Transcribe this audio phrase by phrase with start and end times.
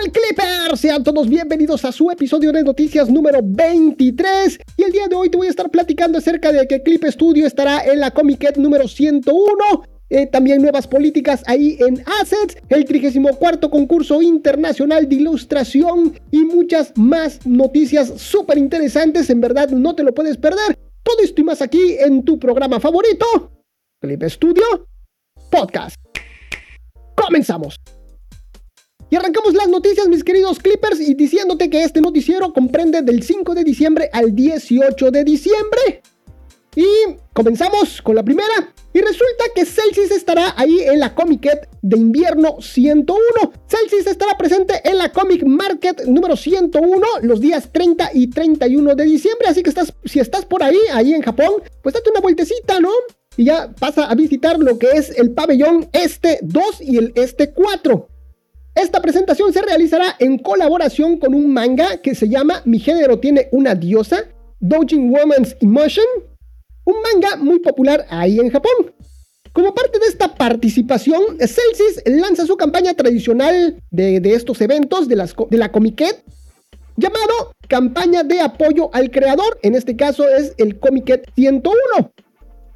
[0.00, 0.80] tal Clippers?
[0.80, 5.28] Sean todos bienvenidos a su episodio de noticias número 23 y el día de hoy
[5.28, 8.88] te voy a estar platicando acerca de que Clip Studio estará en la Comic número
[8.88, 16.38] 101 eh, también nuevas políticas ahí en Assets, el 34 concurso internacional de ilustración y
[16.38, 19.30] muchas más noticias súper interesantes.
[19.30, 20.76] En verdad, no te lo puedes perder.
[21.02, 23.26] Todo esto y más aquí en tu programa favorito,
[24.00, 24.88] Clip Studio
[25.50, 25.96] Podcast.
[27.14, 27.76] Comenzamos.
[29.10, 33.54] Y arrancamos las noticias, mis queridos Clippers, y diciéndote que este noticiero comprende del 5
[33.56, 36.02] de diciembre al 18 de diciembre.
[36.76, 36.86] Y
[37.32, 38.72] comenzamos con la primera.
[38.92, 41.44] Y resulta que Celsius estará ahí en la Comic
[41.82, 43.52] de invierno 101.
[43.66, 49.04] Celsius estará presente en la Comic Market número 101 los días 30 y 31 de
[49.04, 49.48] diciembre.
[49.48, 49.72] Así que
[50.04, 52.90] si estás por ahí, ahí en Japón, pues date una vueltecita, ¿no?
[53.36, 57.52] Y ya pasa a visitar lo que es el pabellón Este 2 y el Este
[57.52, 58.08] 4.
[58.74, 63.48] Esta presentación se realizará en colaboración con un manga que se llama Mi género tiene
[63.50, 64.24] una diosa,
[64.60, 66.04] Dojin Woman's Emotion,
[66.84, 68.92] un manga muy popular ahí en Japón.
[69.52, 75.34] Como parte de esta participación, Celsius lanza su campaña tradicional de, estos eventos de, las,
[75.50, 76.22] de la Comiquet,
[76.96, 82.12] llamado Campaña de Apoyo al Creador, en este caso es el Comiquet 101,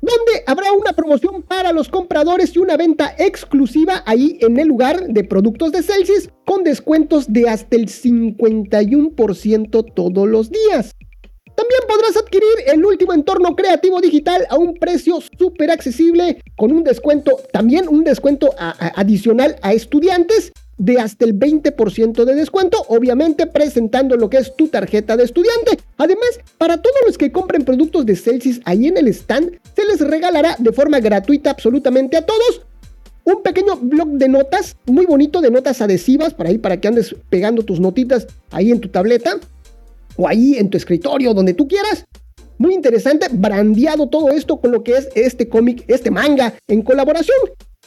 [0.05, 5.08] donde habrá una promoción para los compradores y una venta exclusiva ahí en el lugar
[5.08, 10.92] de productos de Celsius con descuentos de hasta el 51% todos los días.
[11.56, 16.83] También podrás adquirir el último entorno creativo digital a un precio súper accesible con un
[16.83, 24.17] descuento, también un descuento adicional a estudiantes de hasta el 20% de descuento, obviamente presentando
[24.17, 25.78] lo que es tu tarjeta de estudiante.
[25.97, 30.00] Además, para todos los que compren productos de Celsius ahí en el stand, se les
[30.00, 32.62] regalará de forma gratuita absolutamente a todos
[33.25, 37.17] un pequeño blog de notas, muy bonito de notas adhesivas, para ahí para que andes
[37.30, 39.39] pegando tus notitas ahí en tu tableta
[40.17, 42.05] o ahí en tu escritorio, donde tú quieras.
[42.58, 47.36] Muy interesante, brandeado todo esto con lo que es este cómic, este manga en colaboración.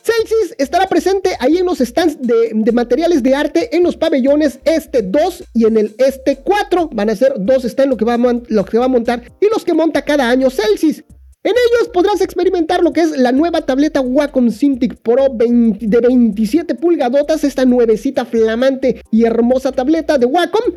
[0.03, 5.01] Celsius estará presente ahí en los stands de, materiales de arte en los pabellones este
[5.01, 6.89] 2 y en el este 4.
[6.93, 9.49] Van a ser dos stands lo que va a, lo que va a montar y
[9.49, 11.03] los que monta cada año Celsius.
[11.43, 16.75] En ellos podrás experimentar lo que es la nueva tableta Wacom Cintiq Pro de 27
[16.75, 20.73] pulgadotas, esta nuevecita flamante y hermosa tableta de Wacom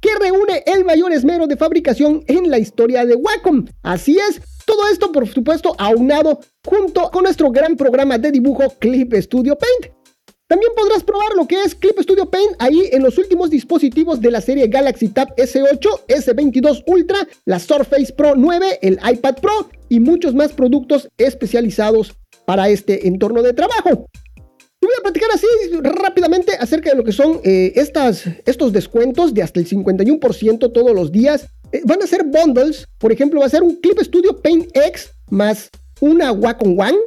[0.00, 3.66] que reúne el mayor esmero de fabricación en la historia de Wacom.
[3.82, 9.12] Así es, todo esto por supuesto aunado junto con nuestro gran programa de dibujo Clip
[9.14, 9.92] Studio Paint.
[10.46, 14.30] También podrás probar lo que es Clip Studio Paint ahí en los últimos dispositivos de
[14.30, 19.98] la serie Galaxy Tab S8, S22 Ultra, la Surface Pro 9, el iPad Pro y
[19.98, 22.14] muchos más productos especializados
[22.44, 24.06] para este entorno de trabajo.
[24.36, 25.46] Te voy a platicar así
[25.82, 30.94] rápidamente acerca de lo que son eh, estas, estos descuentos de hasta el 51% todos
[30.94, 31.48] los días.
[31.72, 35.10] Eh, van a ser bundles, por ejemplo, va a ser un Clip Studio Paint X
[35.30, 35.70] más
[36.00, 36.98] una Wacom One,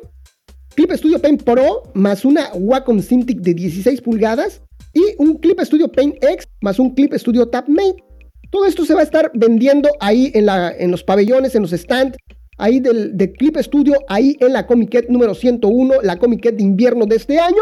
[0.75, 4.61] Clip Studio Paint Pro más una Wacom Cintiq de 16 pulgadas
[4.93, 8.03] y un Clip Studio Paint X más un Clip Studio Tab Mate.
[8.51, 11.71] Todo esto se va a estar vendiendo ahí en, la, en los pabellones, en los
[11.71, 12.17] stands
[12.57, 17.15] ahí del, Clip Studio, ahí en la Comiquet número 101, la Comiquet de invierno de
[17.15, 17.61] este año.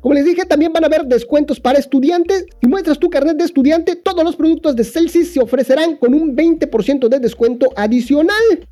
[0.00, 2.46] Como les dije, también van a haber descuentos para estudiantes.
[2.60, 6.34] Si muestras tu carnet de estudiante, todos los productos de Celsius se ofrecerán con un
[6.34, 8.68] 20% de descuento adicional.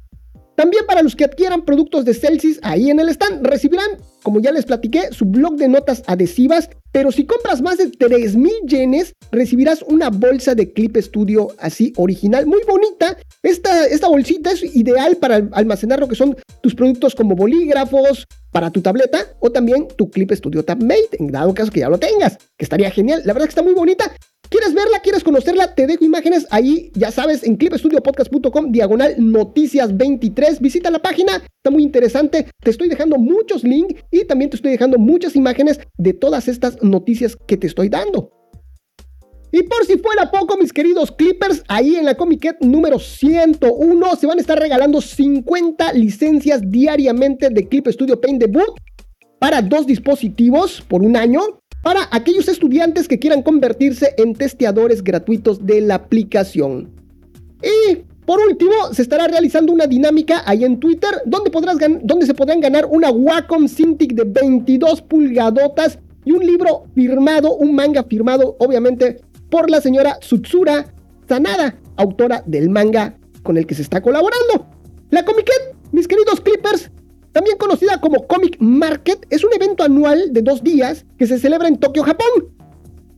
[0.59, 3.91] También para los que adquieran productos de Celsius ahí en el stand, recibirán,
[4.25, 6.69] como ya les platiqué, su blog de notas adhesivas.
[6.91, 12.45] Pero si compras más de 3000 yenes, recibirás una bolsa de Clip Studio así original,
[12.47, 13.17] muy bonita.
[13.45, 18.73] Esta, esta bolsita es ideal para almacenar lo que son tus productos como bolígrafos, para
[18.73, 21.99] tu tableta o también tu Clip Studio Tab Mate, en dado caso que ya lo
[21.99, 23.23] tengas, que estaría genial.
[23.25, 24.13] La verdad que está muy bonita
[24.51, 25.01] ¿Quieres verla?
[25.01, 25.75] ¿Quieres conocerla?
[25.75, 30.61] Te dejo imágenes ahí, ya sabes, en clipstudiopodcast.com, diagonal noticias 23.
[30.61, 32.47] Visita la página, está muy interesante.
[32.63, 36.83] Te estoy dejando muchos links y también te estoy dejando muchas imágenes de todas estas
[36.83, 38.31] noticias que te estoy dando.
[39.53, 44.27] Y por si fuera poco, mis queridos Clippers, ahí en la Comiquet número 101 se
[44.27, 48.79] van a estar regalando 50 licencias diariamente de Clip Studio Paint Debut
[49.39, 51.41] para dos dispositivos por un año
[51.83, 56.91] para aquellos estudiantes que quieran convertirse en testeadores gratuitos de la aplicación.
[57.63, 62.35] Y por último, se estará realizando una dinámica ahí en Twitter donde, podrás donde se
[62.35, 68.55] podrán ganar una Wacom Cintiq de 22 pulgadotas y un libro firmado, un manga firmado
[68.59, 70.93] obviamente por la señora Tsutsura
[71.27, 74.67] Sanada, autora del manga con el que se está colaborando.
[75.09, 76.91] La Comiquet, mis queridos Clippers,
[77.33, 81.69] también conocida como Comic Market, es un evento anual de dos días que se celebra
[81.69, 82.59] en Tokio, Japón.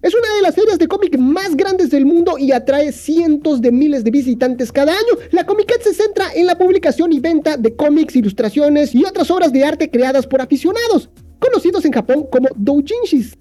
[0.03, 3.71] Es una de las ferias de cómic más grandes del mundo y atrae cientos de
[3.71, 5.21] miles de visitantes cada año.
[5.31, 9.53] La Comiket se centra en la publicación y venta de cómics, ilustraciones y otras obras
[9.53, 13.37] de arte creadas por aficionados, conocidos en Japón como doujinshis.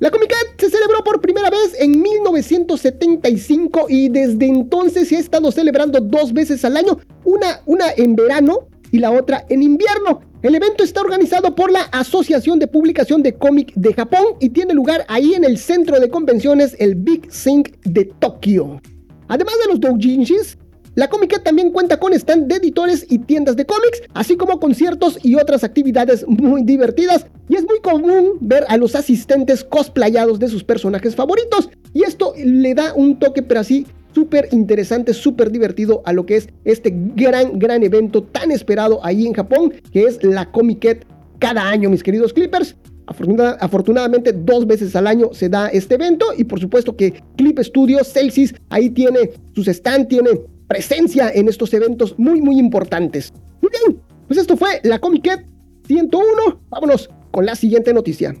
[0.00, 5.52] La Comiket se celebró por primera vez en 1975 y desde entonces se ha estado
[5.52, 10.20] celebrando dos veces al año, una, una en verano y la otra en invierno.
[10.42, 14.74] El evento está organizado por la Asociación de Publicación de Cómic de Japón y tiene
[14.74, 18.80] lugar ahí en el centro de convenciones, el Big Sing de Tokio.
[19.28, 20.56] Además de los doujinshis,
[20.98, 25.16] la Comic también cuenta con stand de editores y tiendas de cómics, así como conciertos
[25.22, 27.24] y otras actividades muy divertidas.
[27.48, 31.70] Y es muy común ver a los asistentes cosplayados de sus personajes favoritos.
[31.94, 36.36] Y esto le da un toque, pero así súper interesante, súper divertido a lo que
[36.36, 41.06] es este gran, gran evento tan esperado ahí en Japón, que es la Comic
[41.38, 42.76] cada año, mis queridos Clippers.
[43.06, 48.12] afortunadamente, dos veces al año se da este evento y por supuesto que Clip Studios,
[48.12, 50.30] Celsius, ahí tiene sus stand, tiene
[50.66, 53.32] presencia en estos eventos muy, muy importantes.
[53.62, 55.46] Muy bien, pues esto fue la Comic
[55.86, 56.60] 101.
[56.68, 58.34] Vámonos con la siguiente noticia.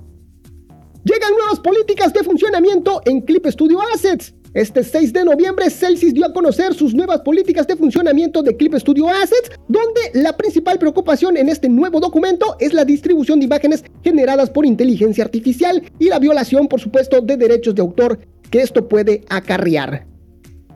[1.04, 4.34] Llegan nuevas políticas de funcionamiento en Clip Studio Assets.
[4.54, 8.74] Este 6 de noviembre, Celsius dio a conocer sus nuevas políticas de funcionamiento de Clip
[8.76, 13.84] Studio Assets, donde la principal preocupación en este nuevo documento es la distribución de imágenes
[14.02, 18.88] generadas por inteligencia artificial y la violación, por supuesto, de derechos de autor que esto
[18.88, 20.06] puede acarrear.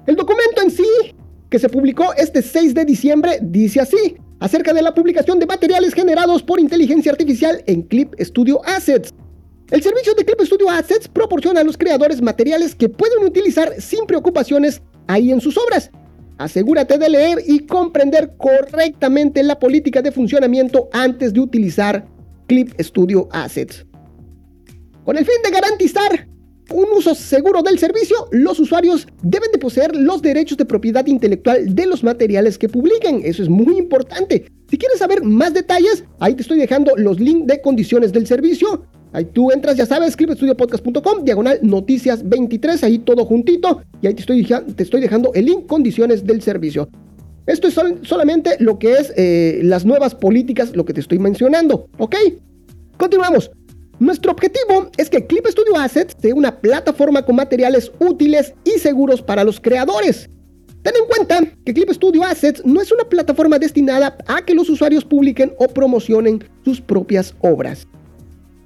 [0.06, 0.84] El documento en sí,
[1.48, 5.94] que se publicó este 6 de diciembre, dice así, acerca de la publicación de materiales
[5.94, 9.14] generados por inteligencia artificial en Clip Studio Assets.
[9.72, 14.04] El servicio de Clip Studio Assets proporciona a los creadores materiales que pueden utilizar sin
[14.04, 15.90] preocupaciones ahí en sus obras.
[16.36, 22.06] Asegúrate de leer y comprender correctamente la política de funcionamiento antes de utilizar
[22.48, 23.86] Clip Studio Assets.
[25.06, 26.28] Con el fin de garantizar
[26.70, 31.75] un uso seguro del servicio, los usuarios deben de poseer los derechos de propiedad intelectual
[31.75, 33.22] de los materiales que publiquen.
[33.25, 34.52] Eso es muy importante.
[34.68, 38.84] Si quieres saber más detalles, ahí te estoy dejando los links de condiciones del servicio.
[39.12, 43.82] Ahí tú entras, ya sabes, escribestudiopodcast.com, diagonal noticias 23, ahí todo juntito.
[44.00, 46.88] Y ahí te estoy, te estoy dejando el link, condiciones del servicio.
[47.47, 51.88] Esto es solamente lo que es eh, las nuevas políticas, lo que te estoy mencionando,
[51.99, 52.14] ¿ok?
[52.97, 53.50] Continuamos.
[53.99, 59.23] Nuestro objetivo es que Clip Studio Assets sea una plataforma con materiales útiles y seguros
[59.23, 60.29] para los creadores.
[60.82, 64.69] Ten en cuenta que Clip Studio Assets no es una plataforma destinada a que los
[64.69, 67.87] usuarios publiquen o promocionen sus propias obras.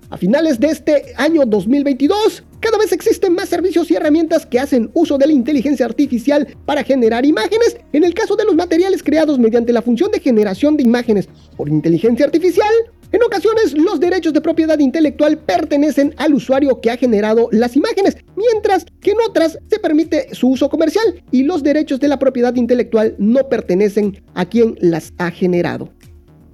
[0.09, 4.89] A finales de este año 2022, cada vez existen más servicios y herramientas que hacen
[4.95, 7.77] uso de la inteligencia artificial para generar imágenes.
[7.93, 11.69] En el caso de los materiales creados mediante la función de generación de imágenes por
[11.69, 12.73] inteligencia artificial,
[13.11, 18.17] en ocasiones los derechos de propiedad intelectual pertenecen al usuario que ha generado las imágenes,
[18.37, 22.55] mientras que en otras se permite su uso comercial y los derechos de la propiedad
[22.55, 25.89] intelectual no pertenecen a quien las ha generado.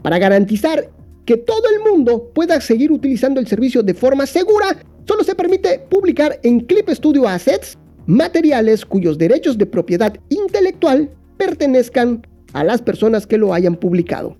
[0.02, 0.88] Para garantizar
[1.24, 4.76] que todo el mundo pueda seguir utilizando el servicio de forma segura,
[5.06, 12.26] solo se permite publicar en Clip Studio Assets materiales cuyos derechos de propiedad intelectual pertenezcan
[12.52, 14.36] a las personas que lo hayan publicado.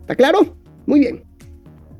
[0.00, 0.56] ¿Está claro?
[0.86, 1.24] Muy bien.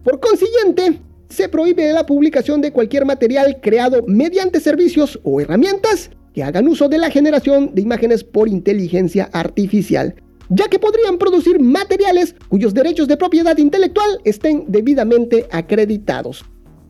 [0.02, 6.42] Por consiguiente, se prohíbe la publicación de cualquier material creado mediante servicios o herramientas que
[6.42, 10.14] hagan uso de la generación de imágenes por inteligencia artificial,
[10.48, 16.44] ya que podrían producir materiales cuyos derechos de propiedad intelectual estén debidamente acreditados,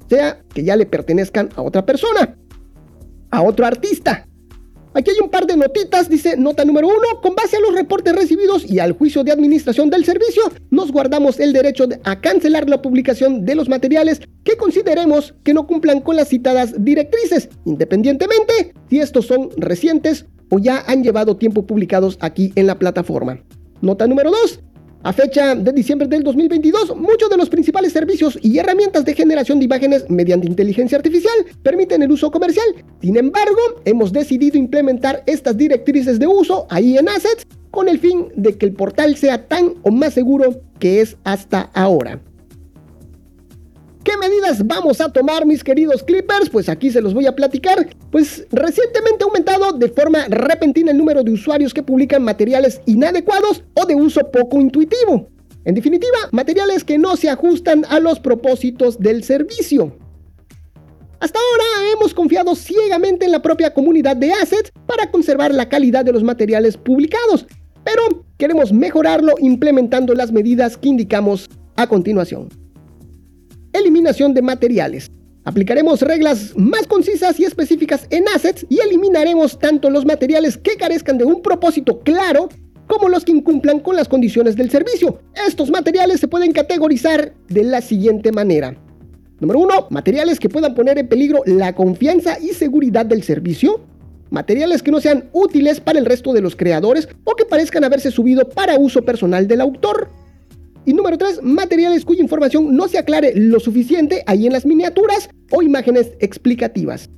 [0.09, 2.37] sea que ya le pertenezcan a otra persona,
[3.31, 4.27] a otro artista.
[4.97, 8.15] Aquí hay un par de notitas, dice nota número uno, con base a los reportes
[8.15, 12.81] recibidos y al juicio de administración del servicio, nos guardamos el derecho a cancelar la
[12.81, 19.01] publicación de los materiales que consideremos que no cumplan con las citadas directrices, independientemente si
[19.01, 23.41] estos son recientes o ya han llevado tiempo publicados aquí en la plataforma.
[23.81, 24.61] Nota número 2.
[25.03, 29.59] A fecha de diciembre del 2022, muchos de los principales servicios y herramientas de generación
[29.59, 32.67] de imágenes mediante inteligencia artificial permiten el uso comercial.
[33.03, 38.29] Sin embargo, hemos decidido implementar estas directrices de uso ahí en Assets con el fin
[38.37, 42.21] de que el portal sea tan o más seguro que es hasta ahora.
[44.05, 46.51] ¿Qué medidas vamos a tomar, mis queridos Clippers?
[46.51, 47.89] Pues aquí se los voy a platicar.
[48.13, 53.65] Pues recientemente ha aumentado de forma repentina el número de usuarios que publican materiales inadecuados
[53.73, 55.31] o de uso poco intuitivo.
[55.65, 59.97] En definitiva, materiales que no se ajustan a los propósitos del servicio.
[61.21, 66.05] Hasta ahora hemos confiado ciegamente en la propia comunidad de assets para conservar la calidad
[66.05, 67.47] de los materiales publicados,
[67.83, 72.64] pero queremos mejorarlo implementando las medidas que indicamos a continuación
[73.75, 75.11] eliminación de materiales.
[75.45, 81.19] Aplicaremos reglas más concisas y específicas en assets y eliminaremos tanto los materiales que carezcan
[81.19, 82.49] de un propósito claro
[82.87, 85.21] como los que incumplan con las condiciones del servicio.
[85.47, 88.77] Estos materiales se pueden categorizar de la siguiente manera.
[89.41, 89.89] Número 1.
[89.91, 93.81] Materiales que puedan poner en peligro la confianza y seguridad del servicio.
[94.31, 98.11] Materiales que no sean útiles para el resto de los creadores o que parezcan haberse
[98.11, 100.09] subido para uso personal del autor.
[100.87, 105.31] Y número 3, materiales cuya información no se aclare lo suficiente ahí en las miniaturas
[105.51, 107.09] o imágenes explicativas.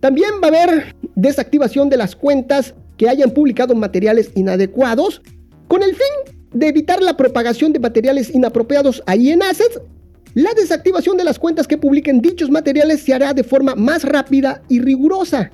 [0.00, 5.22] También va a haber desactivación de las cuentas que hayan publicado materiales inadecuados
[5.68, 9.80] con el fin de evitar la propagación de materiales inapropiados ahí en Assets.
[10.34, 14.62] La desactivación de las cuentas que publiquen dichos materiales se hará de forma más rápida
[14.68, 15.50] y rigurosa.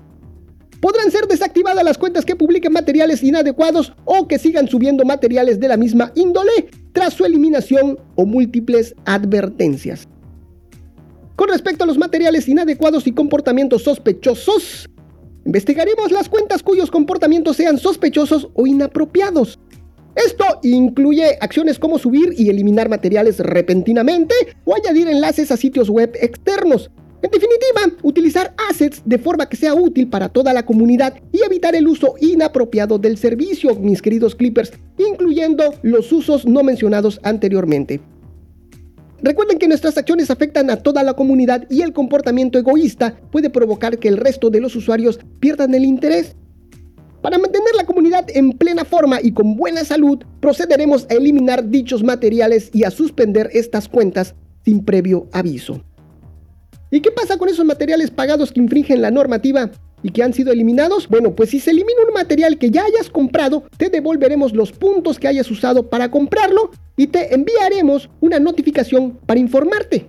[0.80, 5.68] Podrán ser desactivadas las cuentas que publiquen materiales inadecuados o que sigan subiendo materiales de
[5.68, 10.08] la misma índole tras su eliminación o múltiples advertencias.
[11.36, 14.88] Con respecto a los materiales inadecuados y comportamientos sospechosos,
[15.44, 19.58] investigaremos las cuentas cuyos comportamientos sean sospechosos o inapropiados.
[20.14, 24.34] Esto incluye acciones como subir y eliminar materiales repentinamente
[24.64, 26.90] o añadir enlaces a sitios web externos,
[27.26, 31.74] en definitiva, utilizar assets de forma que sea útil para toda la comunidad y evitar
[31.74, 38.00] el uso inapropiado del servicio, mis queridos clippers, incluyendo los usos no mencionados anteriormente.
[39.22, 43.98] Recuerden que nuestras acciones afectan a toda la comunidad y el comportamiento egoísta puede provocar
[43.98, 46.36] que el resto de los usuarios pierdan el interés.
[47.22, 52.04] Para mantener la comunidad en plena forma y con buena salud, procederemos a eliminar dichos
[52.04, 55.82] materiales y a suspender estas cuentas sin previo aviso.
[56.96, 59.70] ¿Y qué pasa con esos materiales pagados que infringen la normativa
[60.02, 61.08] y que han sido eliminados?
[61.08, 65.18] Bueno, pues si se elimina un material que ya hayas comprado, te devolveremos los puntos
[65.18, 70.06] que hayas usado para comprarlo y te enviaremos una notificación para informarte.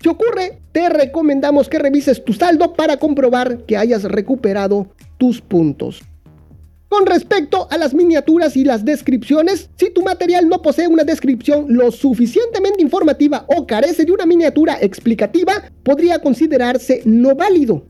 [0.00, 4.86] Si ocurre, te recomendamos que revises tu saldo para comprobar que hayas recuperado
[5.18, 6.00] tus puntos.
[6.94, 11.66] Con respecto a las miniaturas y las descripciones, si tu material no posee una descripción
[11.68, 17.84] lo suficientemente informativa o carece de una miniatura explicativa, podría considerarse no válido.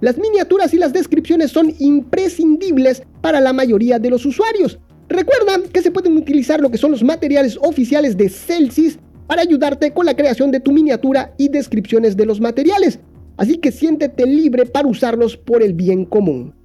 [0.00, 4.80] Las miniaturas y las descripciones son imprescindibles para la mayoría de los usuarios.
[5.08, 8.98] Recuerda que se pueden utilizar lo que son los materiales oficiales de Celsius
[9.28, 12.98] para ayudarte con la creación de tu miniatura y descripciones de los materiales.
[13.36, 16.57] Así que siéntete libre para usarlos por el bien común.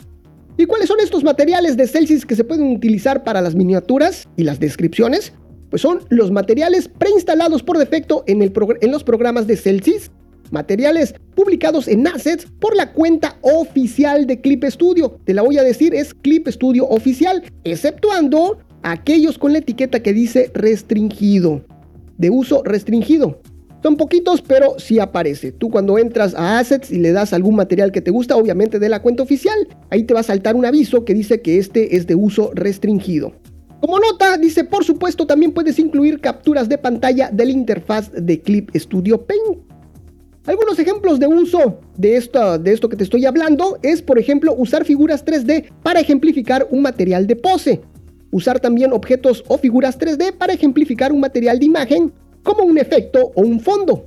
[0.57, 4.43] ¿Y cuáles son estos materiales de Celsius que se pueden utilizar para las miniaturas y
[4.43, 5.33] las descripciones?
[5.71, 8.39] Pues son los materiales preinstalados por defecto en,
[8.91, 10.11] los programas de Celsius,
[10.51, 15.19] materiales publicados en Assets por la cuenta oficial de Clip Studio.
[15.25, 20.13] Te la voy a decir, es Clip Studio oficial, exceptuando aquellos con la etiqueta que
[20.13, 21.65] dice restringido,
[22.19, 23.41] de uso restringido.
[23.83, 25.51] Son poquitos, pero sí aparece.
[25.51, 28.87] Tú cuando entras a Assets y le das algún material que te gusta, obviamente de
[28.87, 32.07] la cuenta oficial, ahí te va a saltar un aviso que dice que este es
[32.07, 33.33] de uso restringido.
[33.81, 38.39] Como nota, dice, por supuesto, también puedes incluir capturas de pantalla de la interfaz de
[38.39, 39.59] Clip Studio Paint.
[40.45, 44.55] Algunos ejemplos de uso de esto, de esto que te estoy hablando es, por ejemplo,
[44.57, 47.81] usar figuras 3D para ejemplificar un material de pose.
[48.31, 52.13] Usar también objetos o figuras 3D para ejemplificar un material de imagen
[52.43, 54.05] como un efecto o un fondo.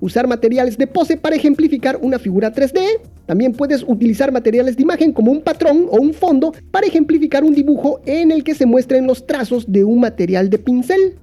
[0.00, 2.80] Usar materiales de pose para ejemplificar una figura 3D.
[3.26, 7.54] También puedes utilizar materiales de imagen como un patrón o un fondo para ejemplificar un
[7.54, 11.14] dibujo en el que se muestren los trazos de un material de pincel.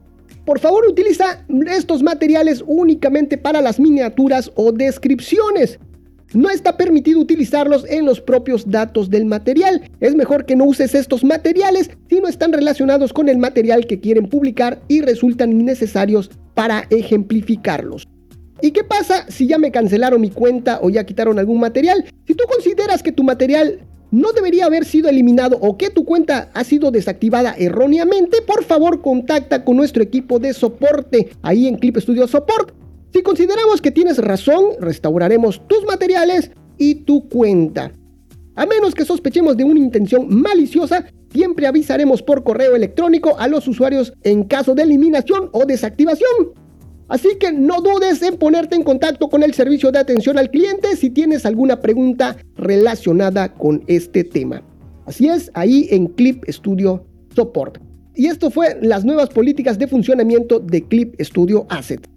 [0.46, 5.78] Por favor utiliza estos materiales únicamente para las miniaturas o descripciones.
[6.34, 9.82] No está permitido utilizarlos en los propios datos del material.
[10.00, 14.00] Es mejor que no uses estos materiales si no están relacionados con el material que
[14.00, 18.08] quieren publicar y resultan innecesarios para ejemplificarlos.
[18.62, 22.06] ¿Y qué pasa si ya me cancelaron mi cuenta o ya quitaron algún material?
[22.28, 23.80] Si tú consideras que tu material
[24.12, 29.02] no debería haber sido eliminado o que tu cuenta ha sido desactivada erróneamente, por favor
[29.02, 32.74] contacta con nuestro equipo de soporte ahí en Clip Studio Support
[33.14, 37.92] si consideramos que tienes razón, restauraremos tus materiales y tu cuenta.
[38.56, 43.68] A menos que sospechemos de una intención maliciosa, siempre avisaremos por correo electrónico a los
[43.68, 46.54] usuarios en caso de eliminación o desactivación.
[47.08, 50.96] Así que no dudes en ponerte en contacto con el servicio de atención al cliente
[50.96, 54.62] si tienes alguna pregunta relacionada con este tema.
[55.08, 57.04] Así es, ahí en Clip Studio
[57.36, 57.80] Support.
[58.14, 62.08] Y esto fue las nuevas políticas de funcionamiento de Clip Studio Asset.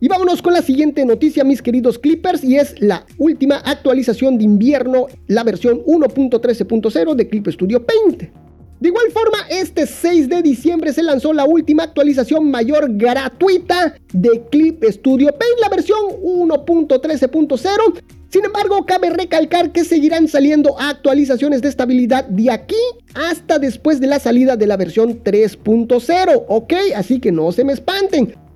[0.00, 4.44] Y vámonos con la siguiente noticia, mis queridos Clippers, y es la última actualización de
[4.44, 8.30] invierno, la versión 1.13.0 de Clip Studio Paint.
[8.78, 14.44] De igual forma, este 6 de diciembre se lanzó la última actualización mayor gratuita de
[14.52, 18.02] Clip Studio Paint, la versión 1.13.0.
[18.28, 22.76] Sin embargo, cabe recalcar que seguirán saliendo actualizaciones de estabilidad de aquí
[23.14, 26.74] hasta después de la salida de la versión 3.0, ¿ok?
[26.94, 28.47] Así que no se me espanten.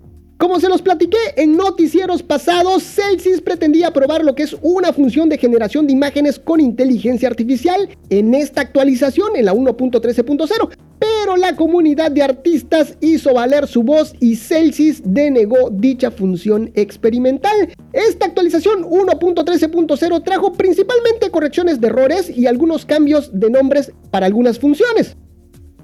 [0.43, 5.29] Como se los platiqué en noticieros pasados, Celsius pretendía probar lo que es una función
[5.29, 11.55] de generación de imágenes con inteligencia artificial en esta actualización, en la 1.13.0, pero la
[11.55, 17.73] comunidad de artistas hizo valer su voz y Celsius denegó dicha función experimental.
[17.93, 24.59] Esta actualización 1.13.0 trajo principalmente correcciones de errores y algunos cambios de nombres para algunas
[24.59, 25.17] funciones.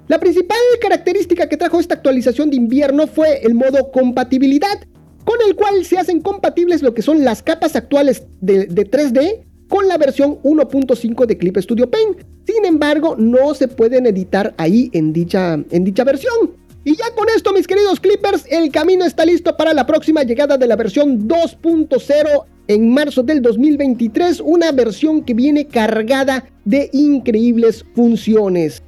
[0.09, 4.81] La principal característica que trajo esta actualización de invierno fue el modo compatibilidad,
[5.27, 9.87] con el cual se hacen compatibles lo que son las capas actuales de, 3D con
[9.87, 12.23] la versión 1.5 de Clip Studio Paint.
[12.47, 16.57] Sin embargo, no se pueden editar ahí en dicha, en dicha versión.
[16.85, 20.57] Y ya con esto, mis queridos Clippers, el camino está listo para la próxima llegada
[20.57, 27.85] de la versión 2.0 en marzo del 2023, una versión que viene cargada de increíbles
[27.95, 28.83] funciones.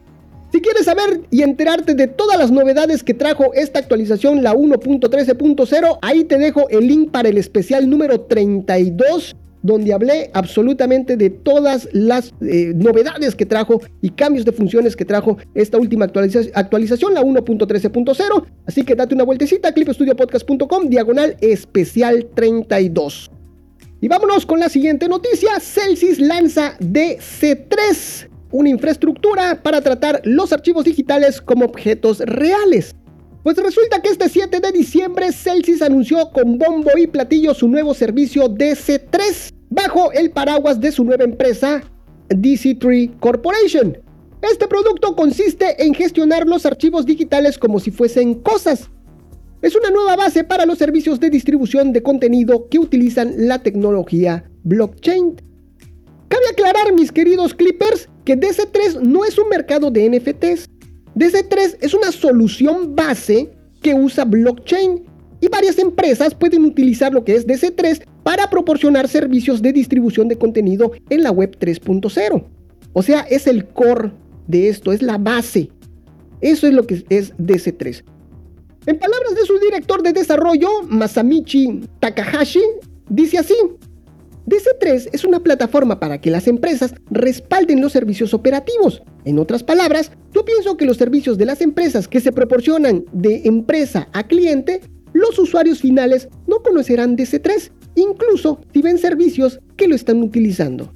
[0.52, 5.98] Si quieres saber y enterarte de todas las novedades que trajo esta actualización, la 1.13.0,
[6.02, 11.86] ahí te dejo el link para el especial número 32 donde hablé absolutamente de todas
[11.92, 17.22] las eh, novedades que trajo y cambios de funciones que trajo esta última actualización, la
[17.22, 18.44] 1.13.0.
[18.66, 23.30] Así que date una vueltecita clipestudiopodcast.com, diagonal especial 32.
[24.00, 25.60] Y vámonos con la siguiente noticia.
[25.60, 32.94] Celsius lanza DC3 una infraestructura para tratar los archivos digitales como objetos reales.
[33.42, 37.94] Pues resulta que este 7 de diciembre Celsius anunció con bombo y platillo su nuevo
[37.94, 41.82] servicio DC3 bajo el paraguas de su nueva empresa
[42.28, 43.96] DC3 Corporation.
[44.42, 48.90] Este producto consiste en gestionar los archivos digitales como si fuesen cosas.
[49.62, 54.50] Es una nueva base para los servicios de distribución de contenido que utilizan la tecnología
[54.64, 55.49] blockchain.
[56.30, 60.68] Cabe aclarar, mis queridos clippers, que DC3 no es un mercado de NFTs.
[61.16, 63.50] DC3 es una solución base
[63.82, 65.02] que usa blockchain
[65.40, 70.38] y varias empresas pueden utilizar lo que es DC3 para proporcionar servicios de distribución de
[70.38, 72.44] contenido en la web 3.0.
[72.92, 74.12] O sea, es el core
[74.46, 75.68] de esto, es la base.
[76.40, 78.04] Eso es lo que es DC3.
[78.86, 82.62] En palabras de su director de desarrollo, Masamichi Takahashi,
[83.08, 83.54] dice así,
[84.46, 89.02] DC3 es una plataforma para que las empresas respalden los servicios operativos.
[89.24, 93.42] En otras palabras, yo pienso que los servicios de las empresas que se proporcionan de
[93.44, 94.80] empresa a cliente,
[95.12, 100.92] los usuarios finales no conocerán DC3, incluso si ven servicios que lo están utilizando.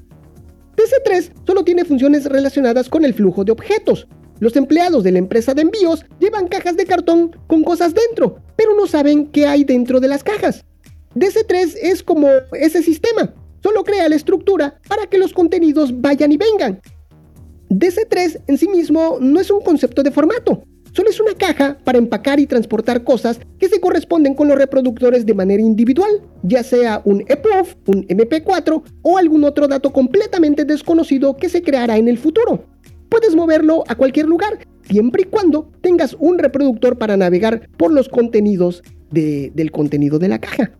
[0.76, 4.08] DC3 solo tiene funciones relacionadas con el flujo de objetos.
[4.40, 8.74] Los empleados de la empresa de envíos llevan cajas de cartón con cosas dentro, pero
[8.74, 10.64] no saben qué hay dentro de las cajas.
[11.14, 16.36] DC3 es como ese sistema, Solo crea la estructura para que los contenidos vayan y
[16.36, 16.82] vengan.
[17.70, 21.96] DC3 en sí mismo no es un concepto de formato, solo es una caja para
[21.96, 26.10] empacar y transportar cosas que se corresponden con los reproductores de manera individual,
[26.42, 31.96] ya sea un EPUB, un MP4 o algún otro dato completamente desconocido que se creará
[31.96, 32.66] en el futuro.
[33.08, 38.10] Puedes moverlo a cualquier lugar, siempre y cuando tengas un reproductor para navegar por los
[38.10, 40.72] contenidos del contenido de la caja.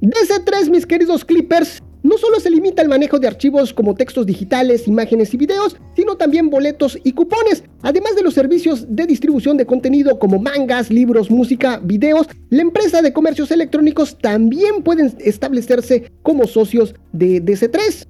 [0.00, 4.86] DC3, mis queridos clippers, no solo se limita al manejo de archivos como textos digitales,
[4.86, 7.64] imágenes y videos, sino también boletos y cupones.
[7.82, 13.02] Además de los servicios de distribución de contenido como mangas, libros, música, videos, la empresa
[13.02, 18.06] de comercios electrónicos también pueden establecerse como socios de DC3.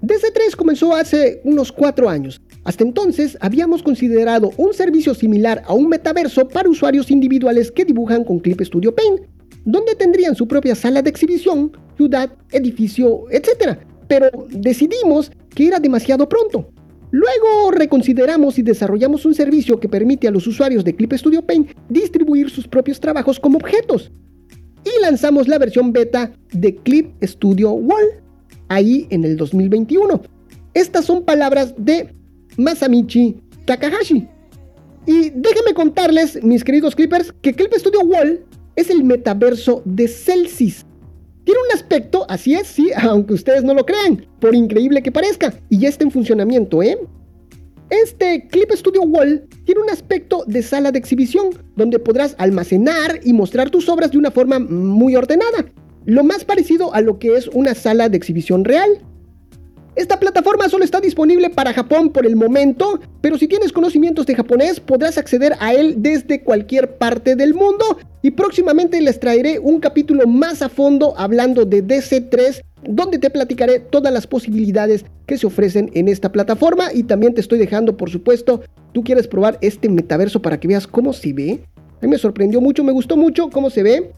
[0.00, 2.40] DC3 comenzó hace unos cuatro años.
[2.64, 8.24] Hasta entonces habíamos considerado un servicio similar a un metaverso para usuarios individuales que dibujan
[8.24, 9.20] con Clip Studio Paint
[9.64, 13.78] donde tendrían su propia sala de exhibición, ciudad, edificio, etc.
[14.08, 16.70] Pero decidimos que era demasiado pronto.
[17.12, 21.70] Luego reconsideramos y desarrollamos un servicio que permite a los usuarios de Clip Studio Paint
[21.88, 24.12] distribuir sus propios trabajos como objetos.
[24.84, 28.22] Y lanzamos la versión beta de Clip Studio Wall,
[28.68, 30.22] ahí en el 2021.
[30.72, 32.14] Estas son palabras de
[32.56, 34.28] Masamichi Takahashi.
[35.06, 38.44] Y déjenme contarles, mis queridos Clippers, que Clip Studio Wall
[38.80, 40.84] es el metaverso de Celsius.
[41.44, 45.54] Tiene un aspecto, así es, sí, aunque ustedes no lo crean, por increíble que parezca,
[45.68, 46.98] y ya está en funcionamiento, ¿eh?
[47.90, 53.32] Este Clip Studio Wall tiene un aspecto de sala de exhibición, donde podrás almacenar y
[53.32, 55.66] mostrar tus obras de una forma muy ordenada,
[56.04, 58.88] lo más parecido a lo que es una sala de exhibición real.
[59.96, 64.36] Esta plataforma solo está disponible para Japón por el momento, pero si tienes conocimientos de
[64.36, 69.80] japonés podrás acceder a él desde cualquier parte del mundo y próximamente les traeré un
[69.80, 75.46] capítulo más a fondo hablando de DC3 donde te platicaré todas las posibilidades que se
[75.46, 79.88] ofrecen en esta plataforma y también te estoy dejando, por supuesto, tú quieres probar este
[79.88, 81.60] metaverso para que veas cómo se ve.
[81.76, 84.12] A mí me sorprendió mucho, me gustó mucho cómo se ve.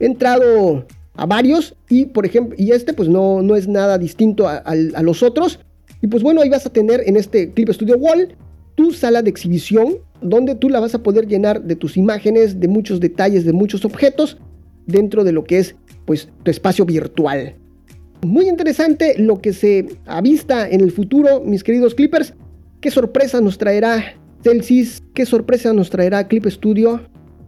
[0.00, 0.84] He entrado
[1.18, 4.62] a varios y, por ejemplo, y este pues no, no es nada distinto a,
[5.02, 5.58] los otros.
[6.00, 8.36] Y pues bueno, ahí vas a tener en este Clip Studio Wall
[8.76, 12.68] tu sala de exhibición donde tú la vas a poder llenar de tus imágenes, de
[12.68, 14.38] muchos detalles, de muchos objetos
[14.86, 15.74] dentro de lo que es
[16.06, 17.56] pues tu espacio virtual.
[18.22, 22.34] Muy interesante lo que se avista en el futuro, mis queridos Clippers.
[22.80, 25.02] ¿Qué sorpresa nos traerá Celsius?
[25.14, 27.00] ¿Qué sorpresa nos traerá Clip Studio?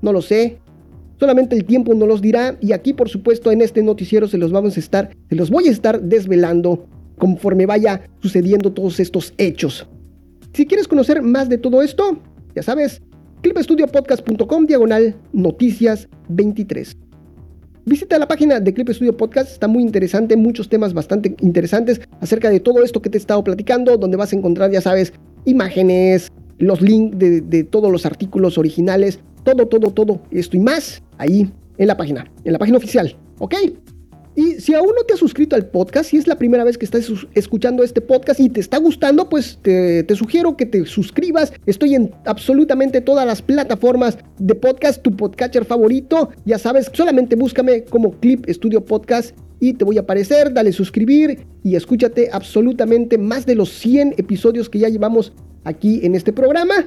[0.03, 0.59] No lo sé.
[1.21, 4.53] Solamente el tiempo nos los dirá y aquí por supuesto en este noticiero se los
[4.53, 6.87] vamos a estar, se los voy a estar desvelando
[7.19, 9.87] conforme vaya sucediendo todos estos hechos.
[10.55, 12.19] Si quieres conocer más de todo esto,
[12.55, 13.03] ya sabes,
[13.43, 16.97] clipstudiopodcast.com diagonal noticias 23.
[17.85, 22.49] Visita la página de Clip Studio Podcast, está muy interesante, muchos temas bastante interesantes acerca
[22.49, 25.13] de todo esto que te he estado platicando, donde vas a encontrar, ya sabes,
[25.45, 31.53] imágenes, los links de, todos los artículos originales, todo, todo, todo esto y más ahí
[31.79, 33.55] en la página, en la página oficial, ¿ok?
[34.37, 36.85] Y si aún no te has suscrito al podcast, si es la primera vez que
[36.85, 41.53] estás escuchando este podcast y te está gustando, pues te, sugiero que te suscribas.
[41.67, 46.31] Estoy en absolutamente todas las plataformas de podcast, tu podcatcher favorito.
[46.45, 50.55] Ya sabes, solamente búscame como Clip Studio Podcast y te voy a aparecer.
[50.55, 55.33] Dale suscribir y escúchate absolutamente más de los 100 episodios que ya llevamos
[55.65, 56.87] aquí en este programa.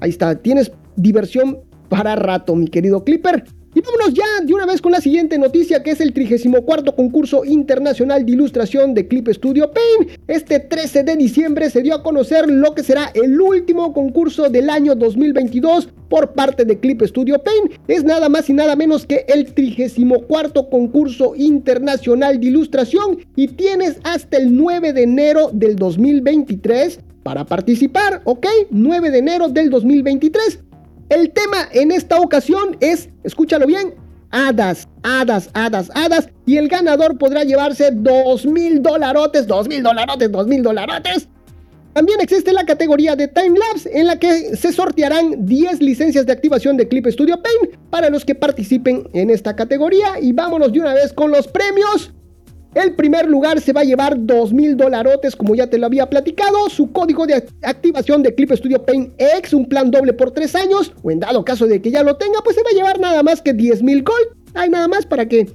[0.00, 3.44] Ahí está, tienes diversión para rato, mi querido Clipper.
[3.72, 7.44] Y vámonos ya de una vez con la siguiente noticia que es el 34 concurso
[7.44, 10.18] internacional de ilustración de Clip Studio Paint.
[10.26, 14.70] Este 13 de diciembre se dio a conocer lo que será el último concurso del
[14.70, 17.74] año 2022 por parte de Clip Studio Paint.
[17.86, 23.98] Es nada más y nada menos que el 34 concurso internacional de ilustración y tienes
[24.02, 28.46] hasta el 9 de enero del 2023 para participar, ¿ok?
[28.70, 30.64] 9 de enero del 2023
[31.10, 33.94] el tema en esta ocasión es, escúchalo bien,
[34.30, 36.28] hadas, hadas, hadas, hadas.
[36.46, 41.28] Y el ganador podrá llevarse dos mil dolarotes, dos mil dolarotes, dos mil dolarotes.
[41.92, 46.76] También existe la categoría de Timelapse en la que se sortearán 10 licencias de activación
[46.76, 50.20] de Clip Studio Paint para los que participen en esta categoría.
[50.20, 52.12] Y vámonos de una vez con los premios.
[52.74, 56.08] El primer lugar se va a llevar dos mil dolarotes, como ya te lo había
[56.08, 56.70] platicado.
[56.70, 60.92] Su código de activación de Clip Studio Paint X, un plan doble por tres años.
[61.02, 63.24] O en dado caso de que ya lo tenga, pues se va a llevar nada
[63.24, 64.36] más que 10 mil gold.
[64.54, 65.50] Hay nada más para que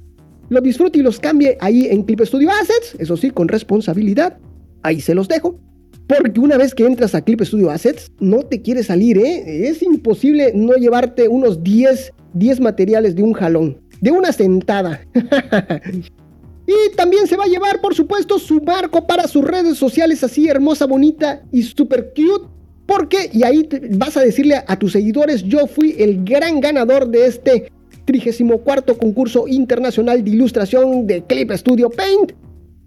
[0.50, 2.96] lo disfrute y los cambie ahí en Clip Studio Assets.
[2.98, 4.36] Eso sí, con responsabilidad.
[4.82, 5.58] Ahí se los dejo.
[6.06, 9.68] Porque una vez que entras a Clip Studio Assets, no te quieres salir, ¿eh?
[9.68, 13.80] Es imposible no llevarte unos 10, 10 materiales de un jalón.
[14.02, 15.00] De una sentada.
[16.66, 20.48] Y también se va a llevar, por supuesto, su marco para sus redes sociales así
[20.48, 22.46] hermosa, bonita y super cute.
[22.86, 27.26] Porque, y ahí vas a decirle a, tus seguidores, yo fui el gran ganador de
[27.26, 27.72] este
[28.04, 32.32] 34 concurso internacional de ilustración de Clip Studio Paint.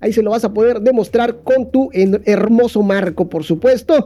[0.02, 4.06] Ahí se lo vas a poder demostrar con tu hermoso marco, por supuesto.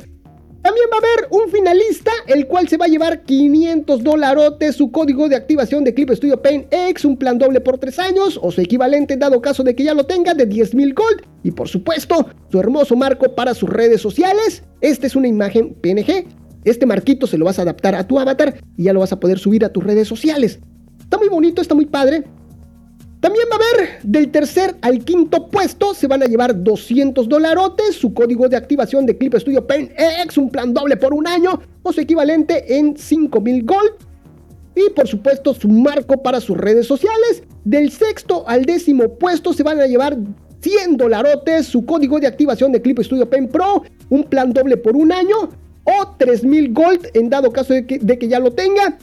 [0.63, 4.91] También va a haber un finalista, el cual se va a llevar 500 dolarotes, su
[4.91, 8.49] código de activación de Clip Studio Paint X, un plan doble por 3 años, o
[8.49, 11.23] su equivalente dado caso de que ya lo tenga, de 10.000 gold.
[11.43, 14.63] Y por supuesto, su hermoso marco para sus redes sociales.
[14.79, 16.27] Esta es una imagen PNG.
[16.63, 19.19] Este marquito se lo vas a adaptar a tu avatar y ya lo vas a
[19.19, 20.61] poder subir a tus redes sociales.
[20.97, 22.23] Está muy bonito, está muy padre.
[23.23, 27.95] También va a haber del tercer al quinto puesto, se van a llevar 200 dolarotes,
[27.95, 31.57] su código de activación de Clip Studio Paint X, un plan doble por un año
[31.83, 33.93] o su equivalente en 5000 gold.
[34.75, 37.43] Y por supuesto su marco para sus redes sociales.
[37.63, 40.17] Del sexto al décimo puesto se van a llevar
[40.59, 44.97] 100 dolarotes, su código de activación de Clip Studio Paint Pro, un plan doble por
[44.97, 45.47] un año
[45.85, 48.97] o 3000 gold en dado caso de que, de que ya lo tenga.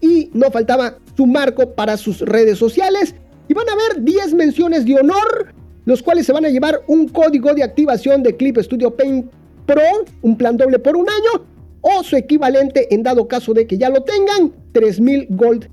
[0.00, 3.14] Y no faltaba su marco para sus redes sociales.
[3.48, 5.52] Y van a haber 10 menciones de honor,
[5.84, 9.30] los cuales se van a llevar un código de activación de Clip Studio Paint
[9.66, 9.82] Pro,
[10.22, 11.44] un plan doble por un año,
[11.80, 15.64] o su equivalente en dado caso de que ya lo tengan, 3000 gold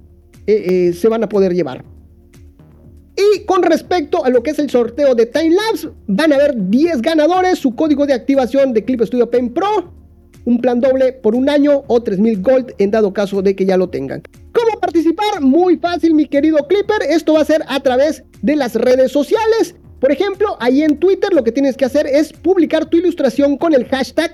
[0.47, 1.83] eh, eh, se van a poder llevar.
[3.17, 7.01] Y con respecto a lo que es el sorteo de Timelapse, van a haber 10
[7.01, 9.91] ganadores, su código de activación de Clip Studio Paint Pro,
[10.47, 13.75] un plan doble por un año o 3000 gold en dado caso de que ya
[13.75, 14.23] lo tengan.
[14.53, 15.41] ¿Cómo participar?
[15.41, 17.01] Muy fácil, mi querido Clipper.
[17.09, 19.75] Esto va a ser a través de las redes sociales.
[19.99, 23.73] Por ejemplo, ahí en Twitter lo que tienes que hacer es publicar tu ilustración con
[23.73, 24.31] el hashtag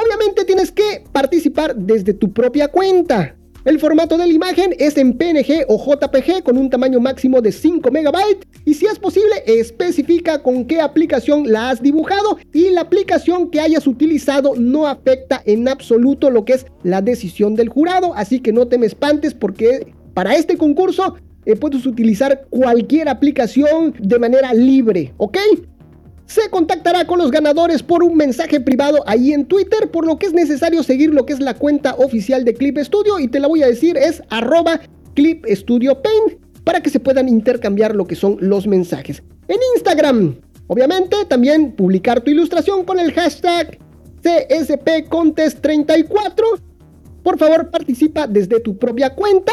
[0.00, 3.34] Obviamente tienes que participar desde tu propia cuenta.
[3.64, 7.50] El formato de la imagen es en PNG o JPG con un tamaño máximo de
[7.50, 8.16] 5 MB
[8.64, 13.58] y si es posible especifica con qué aplicación la has dibujado y la aplicación que
[13.58, 18.52] hayas utilizado no afecta en absoluto lo que es la decisión del jurado, así que
[18.52, 24.54] no te me espantes porque para este concurso eh, puedes utilizar cualquier aplicación de manera
[24.54, 25.38] libre, ¿ok?
[26.28, 30.26] Se contactará con los ganadores por un mensaje privado ahí en Twitter, por lo que
[30.26, 33.48] es necesario seguir lo que es la cuenta oficial de Clip Studio y te la
[33.48, 34.78] voy a decir es arroba
[35.14, 39.22] Clip Studio Paint para que se puedan intercambiar lo que son los mensajes.
[39.48, 40.36] En Instagram,
[40.66, 43.78] obviamente, también publicar tu ilustración con el hashtag
[44.22, 46.60] CSPContest34.
[47.22, 49.52] Por favor, participa desde tu propia cuenta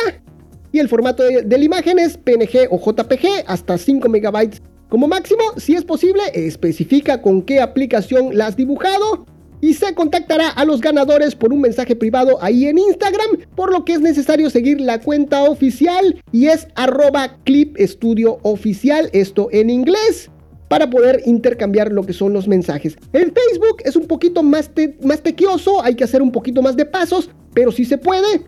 [0.73, 4.61] y el formato de, de la imagen es PNG o JPG hasta 5 megabytes
[4.95, 9.25] como máximo, si es posible, especifica con qué aplicación la has dibujado
[9.59, 13.83] y se contactará a los ganadores por un mensaje privado ahí en Instagram, por lo
[13.83, 20.31] que es necesario seguir la cuenta oficial y es arroba clip esto en inglés
[20.69, 22.95] para poder intercambiar lo que son los mensajes.
[23.11, 24.71] En Facebook es un poquito más,
[25.03, 28.45] más tequioso, hay que hacer un poquito más de pasos, pero si se puede.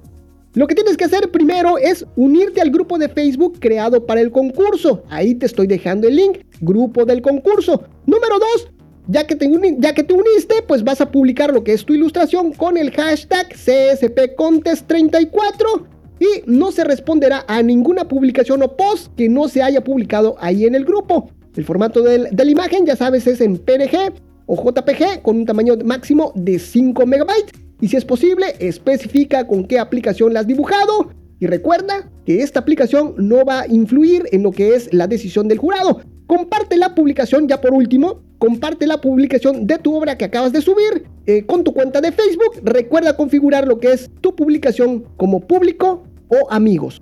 [0.53, 4.31] Lo que tienes que hacer primero es unirte al grupo de Facebook creado para el
[4.31, 5.03] concurso.
[5.10, 7.83] Ahí te estoy dejando el link, grupo del concurso.
[8.05, 8.69] Número 2,
[9.07, 11.93] ya que, te ya que te uniste, pues vas a publicar lo que es tu
[11.93, 15.86] ilustración con el hashtag CSPContest34
[16.19, 20.65] y no se responderá a ninguna publicación o post que no se haya publicado ahí
[20.65, 21.29] en el grupo.
[21.55, 24.13] El formato de la imagen, ya sabes, es en PNG
[24.45, 29.65] o JPG con un tamaño máximo de 5 megabytes y si es posible, especifica con
[29.65, 31.11] qué aplicación la has dibujado.
[31.39, 35.47] Y recuerda que esta aplicación no va a influir en lo que es la decisión
[35.47, 36.01] del jurado.
[36.25, 40.61] Comparte la publicación, ya por último, comparte la publicación de tu obra que acabas de
[40.61, 42.61] subir eh, con tu cuenta de Facebook.
[42.63, 47.01] Recuerda configurar lo que es tu publicación como público o amigos.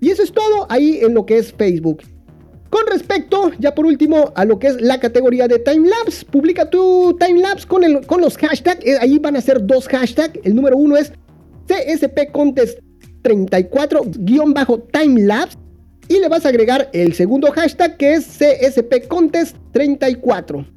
[0.00, 2.02] Y eso es todo ahí en lo que es Facebook.
[2.70, 7.16] Con respecto, ya por último, a lo que es la categoría de timelapse, publica tu
[7.18, 8.84] timelapse con, con los hashtags.
[8.84, 10.38] Eh, ahí van a ser dos hashtags.
[10.42, 11.12] El número uno es
[11.66, 12.78] CSP Contest
[13.22, 15.56] 34-timelapse.
[16.08, 20.75] Y le vas a agregar el segundo hashtag que es CSP Contest 34.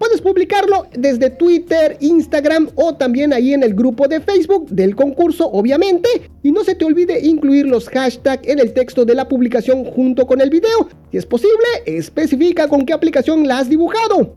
[0.00, 5.46] Puedes publicarlo desde Twitter, Instagram o también ahí en el grupo de Facebook del concurso,
[5.52, 6.08] obviamente.
[6.42, 10.26] Y no se te olvide incluir los hashtags en el texto de la publicación junto
[10.26, 10.88] con el video.
[11.10, 14.36] Si es posible, especifica con qué aplicación la has dibujado.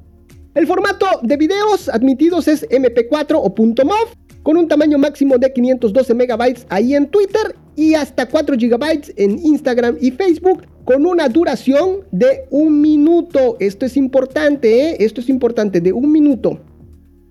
[0.53, 6.13] El formato de videos admitidos es MP4 o .mov con un tamaño máximo de 512
[6.13, 12.01] megabytes ahí en Twitter y hasta 4 gigabytes en Instagram y Facebook con una duración
[12.11, 13.55] de un minuto.
[13.59, 14.97] Esto es importante, ¿eh?
[14.99, 16.59] Esto es importante, de un minuto.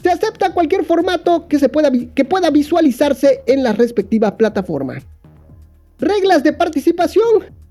[0.02, 5.00] Se acepta cualquier formato que, se pueda, que pueda visualizarse en la respectiva plataforma.
[5.98, 7.61] Reglas de participación.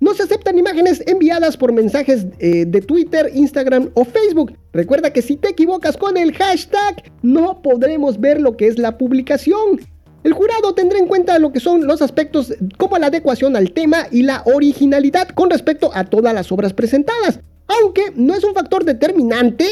[0.00, 4.56] No se aceptan imágenes enviadas por mensajes eh, de Twitter, Instagram o Facebook.
[4.72, 8.98] Recuerda que si te equivocas con el hashtag, no podremos ver lo que es la
[8.98, 9.80] publicación.
[10.24, 14.06] El jurado tendrá en cuenta lo que son los aspectos como la adecuación al tema
[14.10, 17.40] y la originalidad con respecto a todas las obras presentadas.
[17.66, 19.66] Aunque no es un factor determinante,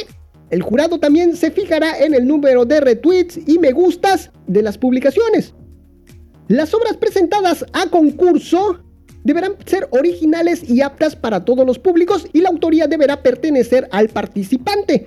[0.51, 4.77] el jurado también se fijará en el número de retweets y me gustas de las
[4.77, 5.55] publicaciones.
[6.49, 8.83] Las obras presentadas a concurso
[9.25, 14.09] deberán ser originales y aptas para todos los públicos y la autoría deberá pertenecer al
[14.09, 15.07] participante.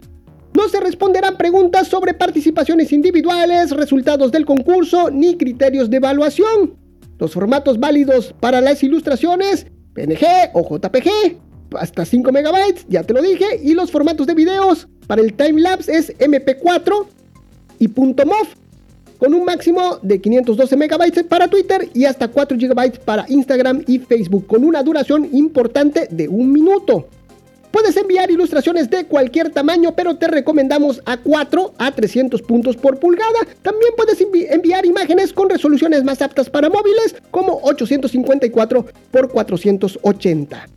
[0.54, 6.76] No se responderán preguntas sobre participaciones individuales, resultados del concurso ni criterios de evaluación.
[7.20, 11.38] Los formatos válidos para las ilustraciones, PNG o JPG,
[11.78, 15.96] hasta 5 megabytes, ya te lo dije, y los formatos de videos para el timelapse
[15.96, 17.06] es MP4
[17.80, 18.48] y .mov,
[19.18, 24.00] con un máximo de 512 megabytes para Twitter y hasta 4 gigabytes para Instagram y
[24.00, 27.08] Facebook, con una duración importante de un minuto.
[27.76, 33.00] Puedes enviar ilustraciones de cualquier tamaño, pero te recomendamos a 4 a 300 puntos por
[33.00, 33.40] pulgada.
[33.62, 40.68] También puedes enviar imágenes con resoluciones más aptas para móviles, como 854 por 480.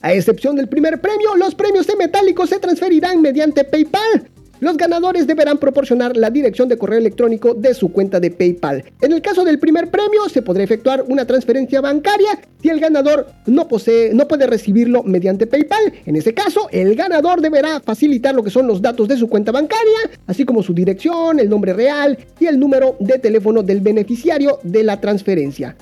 [0.00, 4.30] A excepción del primer premio, los premios en metálico se transferirán mediante PayPal.
[4.60, 8.84] Los ganadores deberán proporcionar la dirección de correo electrónico de su cuenta de PayPal.
[9.00, 13.28] En el caso del primer premio, se podrá efectuar una transferencia bancaria si el ganador
[13.46, 15.92] no posee, no puede recibirlo mediante PayPal.
[16.06, 19.52] En ese caso, el ganador deberá facilitar lo que son los datos de su cuenta
[19.52, 24.58] bancaria, así como su dirección, el nombre real y el número de teléfono del beneficiario
[24.62, 25.76] de la transferencia.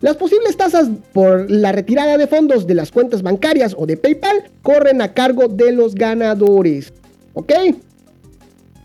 [0.00, 4.44] Las posibles tasas por la retirada de fondos de las cuentas bancarias o de PayPal
[4.62, 6.92] corren a cargo de los ganadores.
[7.34, 7.52] ¿Ok?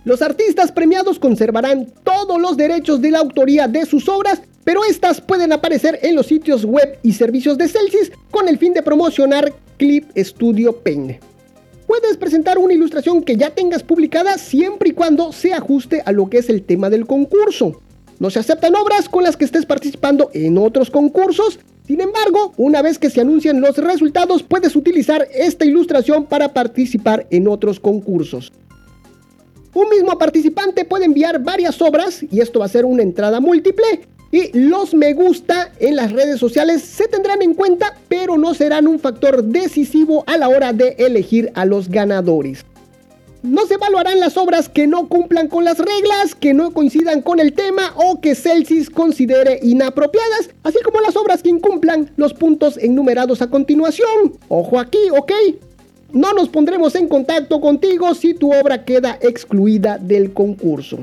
[0.05, 5.21] Los artistas premiados conservarán todos los derechos de la autoría de sus obras, pero estas
[5.21, 9.53] pueden aparecer en los sitios web y servicios de Celsius con el fin de promocionar
[9.77, 11.23] Clip Studio Paint.
[11.87, 16.29] Puedes presentar una ilustración que ya tengas publicada siempre y cuando se ajuste a lo
[16.29, 17.79] que es el tema del concurso.
[18.19, 21.59] No se aceptan obras con las que estés participando en otros concursos.
[21.87, 27.25] Sin embargo, una vez que se anuncian los resultados, puedes utilizar esta ilustración para participar
[27.29, 28.51] en otros concursos.
[29.73, 34.01] Un mismo participante puede enviar varias obras y esto va a ser una entrada múltiple.
[34.31, 38.87] Y los me gusta en las redes sociales se tendrán en cuenta, pero no serán
[38.87, 42.65] un factor decisivo a la hora de elegir a los ganadores.
[43.43, 47.39] No se evaluarán las obras que no cumplan con las reglas, que no coincidan con
[47.39, 52.77] el tema o que Celsius considere inapropiadas, así como las obras que incumplan los puntos
[52.77, 54.37] enumerados a continuación.
[54.47, 55.31] Ojo aquí, ¿ok?
[56.13, 60.99] No nos pondremos en contacto contigo si tu obra queda excluida del concurso.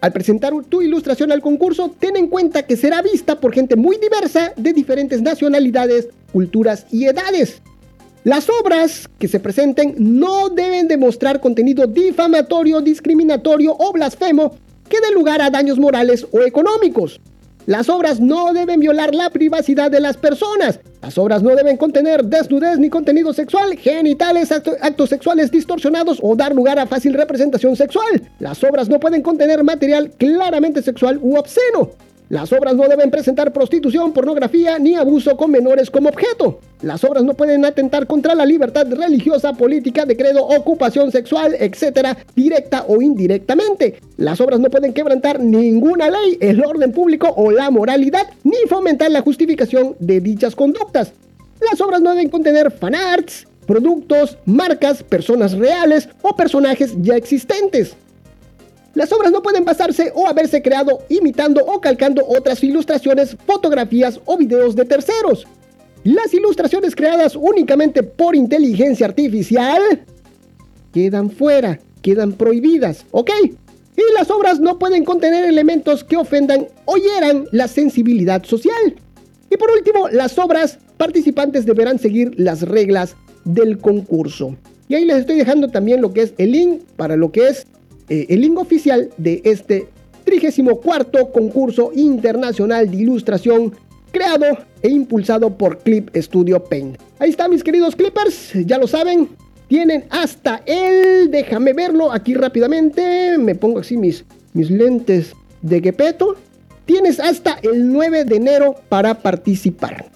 [0.00, 3.96] Al presentar tu ilustración al concurso, ten en cuenta que será vista por gente muy
[3.98, 7.62] diversa de diferentes nacionalidades, culturas y edades.
[8.24, 14.56] Las obras que se presenten no deben demostrar contenido difamatorio, discriminatorio o blasfemo
[14.88, 17.20] que dé lugar a daños morales o económicos.
[17.66, 20.80] Las obras no deben violar la privacidad de las personas.
[21.00, 26.54] Las obras no deben contener desnudez ni contenido sexual, genitales, actos sexuales distorsionados o dar
[26.54, 28.22] lugar a fácil representación sexual.
[28.38, 31.90] Las obras no pueden contener material claramente sexual u obsceno.
[32.30, 36.58] Las obras no deben presentar prostitución, pornografía ni abuso con menores como objeto.
[36.80, 42.16] Las obras no pueden atentar contra la libertad religiosa, política, de credo, ocupación sexual, etc.,
[42.34, 44.00] directa o indirectamente.
[44.16, 49.10] Las obras no pueden quebrantar ninguna ley, el orden público o la moralidad, ni fomentar
[49.10, 51.12] la justificación de dichas conductas.
[51.70, 57.96] Las obras no deben contener fanarts, productos, marcas, personas reales o personajes ya existentes.
[58.94, 64.36] Las obras no pueden basarse o haberse creado imitando o calcando otras ilustraciones, fotografías o
[64.36, 65.46] videos de terceros.
[66.04, 69.82] Las ilustraciones creadas únicamente por inteligencia artificial
[70.92, 73.30] quedan fuera, quedan prohibidas, ¿ok?
[73.96, 78.94] Y las obras no pueden contener elementos que ofendan o hieran la sensibilidad social.
[79.50, 84.56] Y por último, las obras participantes deberán seguir las reglas del concurso.
[84.88, 87.66] Y ahí les estoy dejando también lo que es el link para lo que es
[88.08, 89.88] eh, el link oficial de este
[90.24, 93.72] 34 concurso internacional de ilustración
[94.10, 96.98] creado e impulsado por Clip Studio Paint.
[97.18, 99.28] Ahí está mis queridos clippers, ya lo saben,
[99.68, 106.36] tienen hasta el, déjame verlo aquí rápidamente, me pongo así mis, mis lentes de Gepeto,
[106.84, 110.06] tienes hasta el 9 de enero para participar.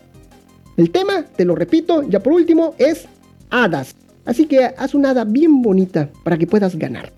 [0.77, 3.07] El tema, te lo repito, ya por último, es
[3.51, 3.97] hadas.
[4.25, 7.13] Así que haz una hada bien bonita para que puedas ganar.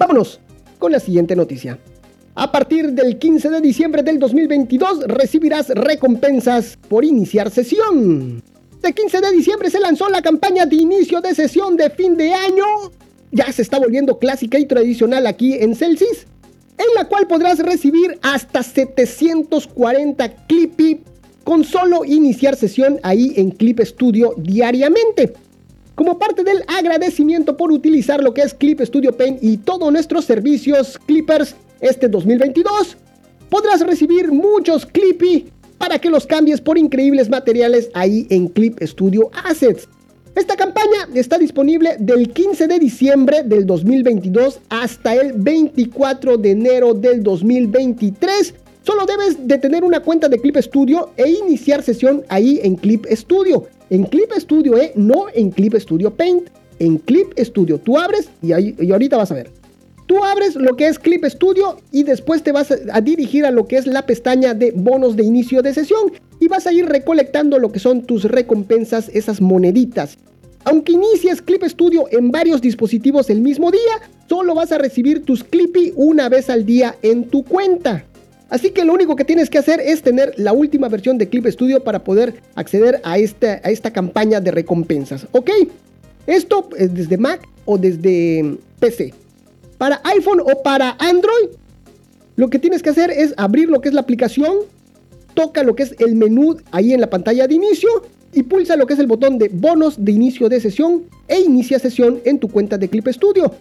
[0.00, 0.40] Vámonos
[0.78, 1.78] con la siguiente noticia.
[2.34, 8.42] A partir del 15 de diciembre del 2022 recibirás recompensas por iniciar sesión.
[8.82, 12.32] El 15 de diciembre se lanzó la campaña de inicio de sesión de fin de
[12.32, 12.64] año.
[13.30, 16.26] Ya se está volviendo clásica y tradicional aquí en Celsius,
[16.78, 21.02] en la cual podrás recibir hasta 740 Clippy
[21.44, 25.34] con solo iniciar sesión ahí en Clip Studio diariamente.
[26.00, 30.24] Como parte del agradecimiento por utilizar lo que es Clip Studio Paint y todos nuestros
[30.24, 32.96] servicios Clippers este 2022,
[33.50, 39.30] podrás recibir muchos Clippy para que los cambies por increíbles materiales ahí en Clip Studio
[39.44, 39.90] Assets.
[40.34, 46.94] Esta campaña está disponible del 15 de diciembre del 2022 hasta el 24 de enero
[46.94, 48.54] del 2023.
[48.84, 53.04] Solo debes de tener una cuenta de Clip Studio e iniciar sesión ahí en Clip
[53.10, 53.66] Studio.
[53.90, 54.92] En Clip Studio, ¿eh?
[54.94, 56.48] No en Clip Studio Paint.
[56.78, 57.78] En Clip Studio.
[57.78, 59.50] Tú abres y, ahí, y ahorita vas a ver.
[60.06, 63.68] Tú abres lo que es Clip Studio y después te vas a, dirigir a lo
[63.68, 67.60] que es la pestaña de bonos de inicio de sesión y vas a ir recolectando
[67.60, 70.18] lo que son tus recompensas, esas moneditas.
[70.64, 75.44] Aunque inicies Clip Studio en varios dispositivos el mismo día, solo vas a recibir tus
[75.44, 78.04] Clippy una vez al día en tu cuenta.
[78.50, 81.46] Así que lo único que tienes que hacer es tener la última versión de Clip
[81.46, 85.50] Studio para poder acceder a esta, a esta campaña de recompensas, ¿ok?
[86.26, 89.14] Esto es desde Mac o desde PC.
[89.78, 91.50] Para iPhone o para Android,
[92.36, 94.58] lo que tienes que hacer es abrir lo que es la aplicación,
[95.34, 97.88] toca lo que es el menú ahí en la pantalla de inicio
[98.32, 101.78] y pulsa lo que es el botón de bonos de inicio de sesión e inicia
[101.78, 103.52] sesión en tu cuenta de Clip Studio.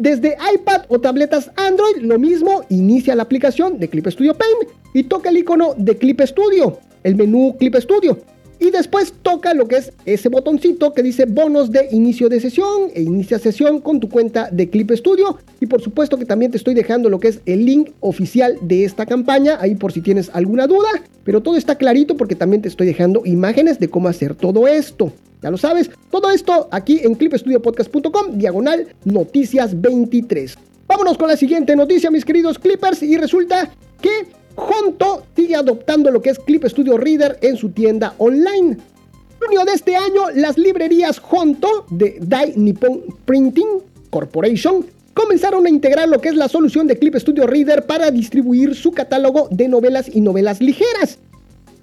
[0.00, 5.02] Desde iPad o tabletas Android, lo mismo, inicia la aplicación de Clip Studio Paint y
[5.02, 8.16] toca el icono de Clip Studio, el menú Clip Studio.
[8.60, 12.90] Y después toca lo que es ese botoncito que dice bonos de inicio de sesión
[12.94, 15.38] e inicia sesión con tu cuenta de Clip Studio.
[15.60, 18.84] Y por supuesto que también te estoy dejando lo que es el link oficial de
[18.84, 20.90] esta campaña, ahí por si tienes alguna duda.
[21.24, 25.10] Pero todo está clarito porque también te estoy dejando imágenes de cómo hacer todo esto.
[25.42, 30.58] Ya lo sabes, todo esto aquí en clipstudiopodcast.com, diagonal noticias 23.
[30.86, 33.70] Vámonos con la siguiente noticia, mis queridos clippers, y resulta
[34.02, 38.70] que Honto sigue adoptando lo que es Clip Studio Reader en su tienda online.
[38.72, 45.70] En junio de este año, las librerías Honto de Dai Nippon Printing Corporation comenzaron a
[45.70, 49.68] integrar lo que es la solución de Clip Studio Reader para distribuir su catálogo de
[49.68, 51.18] novelas y novelas ligeras.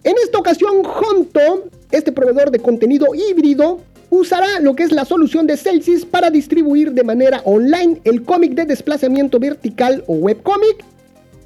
[0.03, 5.47] En esta ocasión, Honto, este proveedor de contenido híbrido, usará lo que es la solución
[5.47, 10.83] de Celsius para distribuir de manera online el cómic de desplazamiento vertical o webcomic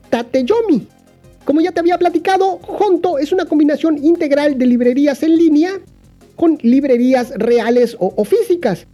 [0.09, 0.87] Tateyomi,
[1.45, 5.71] como ya te había platicado, Honto es una combinación integral de librerías en línea
[6.35, 8.87] con librerías reales o, físicas.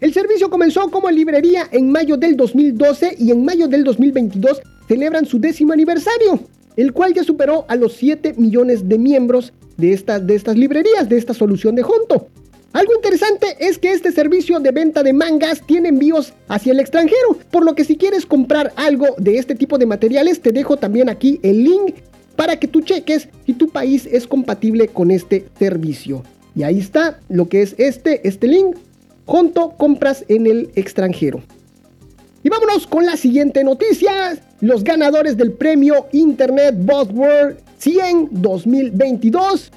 [0.00, 5.26] El servicio comenzó como librería en mayo del 2012 y en mayo del 2022 celebran
[5.26, 6.40] su décimo aniversario,
[6.76, 9.88] el cual ya superó a los 7 millones de miembros de
[10.22, 12.28] de estas librerías, de esta solución de Honto.
[12.76, 17.38] Algo interesante es que este servicio de venta de mangas tiene envíos hacia el extranjero,
[17.50, 21.08] por lo que si quieres comprar algo de este tipo de materiales, te dejo también
[21.08, 21.94] aquí el link
[22.36, 26.22] para que tú cheques si tu país es compatible con este servicio.
[26.54, 28.76] Y ahí está lo que es este, este link,
[29.24, 31.42] junto compras en el extranjero.
[32.42, 34.38] Y vámonos con la siguiente noticia.
[34.60, 39.72] Los ganadores del premio Internet Buzzword 100 2022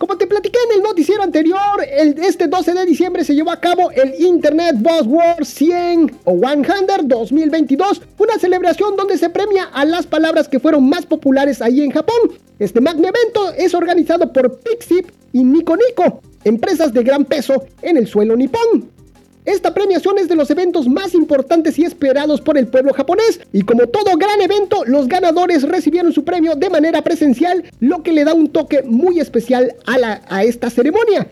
[0.00, 3.60] como te platiqué en el noticiero anterior, el, este 12 de diciembre se llevó a
[3.60, 10.06] cabo el Internet Buzzword 100 o 100 2022, una celebración donde se premia a las
[10.06, 12.32] palabras que fueron más populares ahí en Japón.
[12.58, 17.98] Este magno evento es organizado por Pixip y Nico Nico, empresas de gran peso en
[17.98, 18.99] el suelo nipón.
[19.44, 23.62] Esta premiación es de los eventos más importantes y esperados por el pueblo japonés, y
[23.62, 28.24] como todo gran evento, los ganadores recibieron su premio de manera presencial, lo que le
[28.24, 31.26] da un toque muy especial a, esta ceremonia.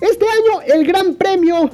[0.00, 1.70] Este año el gran premio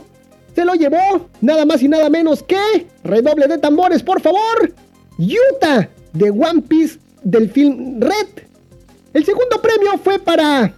[0.54, 4.72] se lo llevó nada más y nada menos que, redoble de tambores por favor,
[5.18, 8.44] Yuta de One Piece del film Red.
[9.12, 10.74] El segundo premio fue para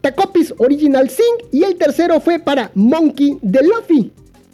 [0.00, 4.12] Takopis Original Sing y el tercero fue para Monkey de Luffy.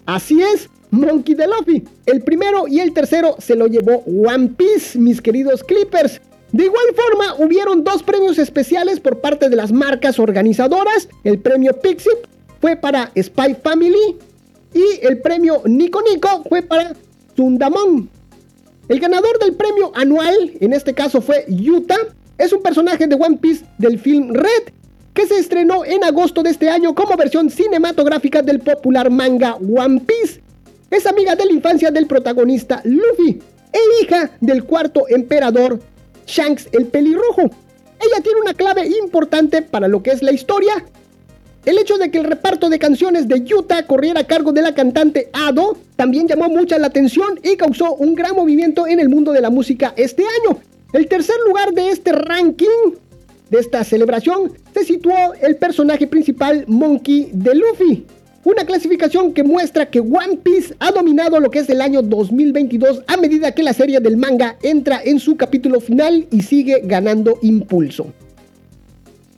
[0.08, 1.46] Así es, Monkey D.
[1.46, 1.84] Luffy.
[2.06, 6.22] El primero y el tercero se lo llevó One Piece, mis queridos Clippers.
[6.50, 11.10] De igual forma, hubieron dos premios especiales por parte de las marcas organizadoras.
[11.24, 12.10] El premio Pixie
[12.58, 14.16] fue para Spy Family
[14.72, 16.94] y el premio Nico Nico fue para
[17.34, 18.08] Tundamon.
[18.88, 21.96] El ganador del premio anual, en este caso fue Yuta,
[22.38, 24.72] es un personaje de One Piece del film Red
[25.18, 30.00] que se estrenó en agosto de este año como versión cinematográfica del popular manga One
[30.06, 30.40] Piece.
[30.92, 33.42] Es amiga de la infancia del protagonista Luffy
[33.72, 35.80] e hija del cuarto emperador
[36.24, 37.42] Shanks el pelirrojo.
[37.42, 40.84] Ella tiene una clave importante para lo que es la historia.
[41.64, 44.72] El hecho de que el reparto de canciones de Yuta corriera a cargo de la
[44.72, 49.32] cantante Ado también llamó mucha la atención y causó un gran movimiento en el mundo
[49.32, 50.60] de la música este año.
[50.92, 52.94] El tercer lugar de este ranking
[53.50, 58.06] de esta celebración se situó el personaje principal Monkey de Luffy.
[58.44, 63.02] Una clasificación que muestra que One Piece ha dominado lo que es el año 2022
[63.06, 67.38] a medida que la serie del manga entra en su capítulo final y sigue ganando
[67.42, 68.12] impulso.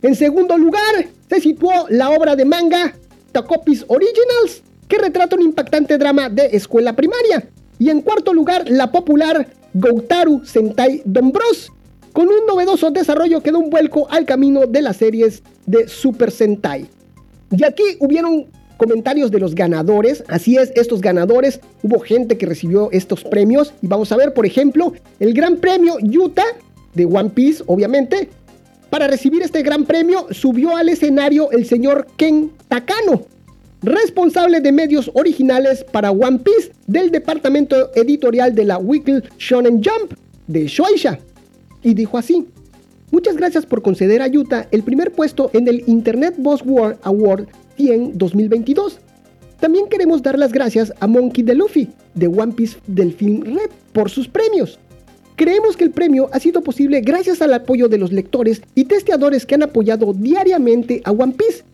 [0.02, 2.94] En segundo lugar, se situó la obra de manga
[3.32, 7.48] Takopis Originals, que retrata un impactante drama de escuela primaria.
[7.78, 11.72] Y en cuarto lugar, la popular Goutaru Sentai Don Bros,
[12.12, 16.30] con un novedoso desarrollo que da un vuelco al camino de las series de Super
[16.30, 16.86] Sentai.
[17.50, 18.46] Y aquí hubieron
[18.76, 23.86] comentarios de los ganadores, así es, estos ganadores, hubo gente que recibió estos premios y
[23.86, 26.44] vamos a ver, por ejemplo, el gran premio Yuta
[26.94, 28.30] de One Piece, obviamente.
[28.88, 33.22] Para recibir este gran premio subió al escenario el señor Ken Takano,
[33.82, 40.14] responsable de medios originales para One Piece del departamento editorial de la Weekly Shonen Jump
[40.48, 41.20] de Shueisha
[41.82, 42.46] y dijo así.
[43.10, 47.46] Muchas gracias por conceder a Utah el primer puesto en el Internet Boss World Award
[47.76, 49.00] 100 2022.
[49.58, 51.54] También queremos dar las gracias a Monkey D.
[51.54, 54.78] Luffy, de One Piece del film Red, por sus premios.
[55.36, 59.46] Creemos que el premio ha sido posible gracias al apoyo de los lectores y testeadores
[59.46, 61.64] que han apoyado diariamente a One Piece.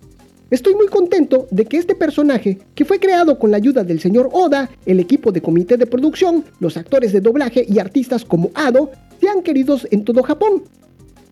[0.49, 4.28] Estoy muy contento de que este personaje, que fue creado con la ayuda del señor
[4.32, 8.92] Oda, el equipo de comité de producción, los actores de doblaje y artistas como Ado,
[9.20, 10.62] sean queridos en todo Japón.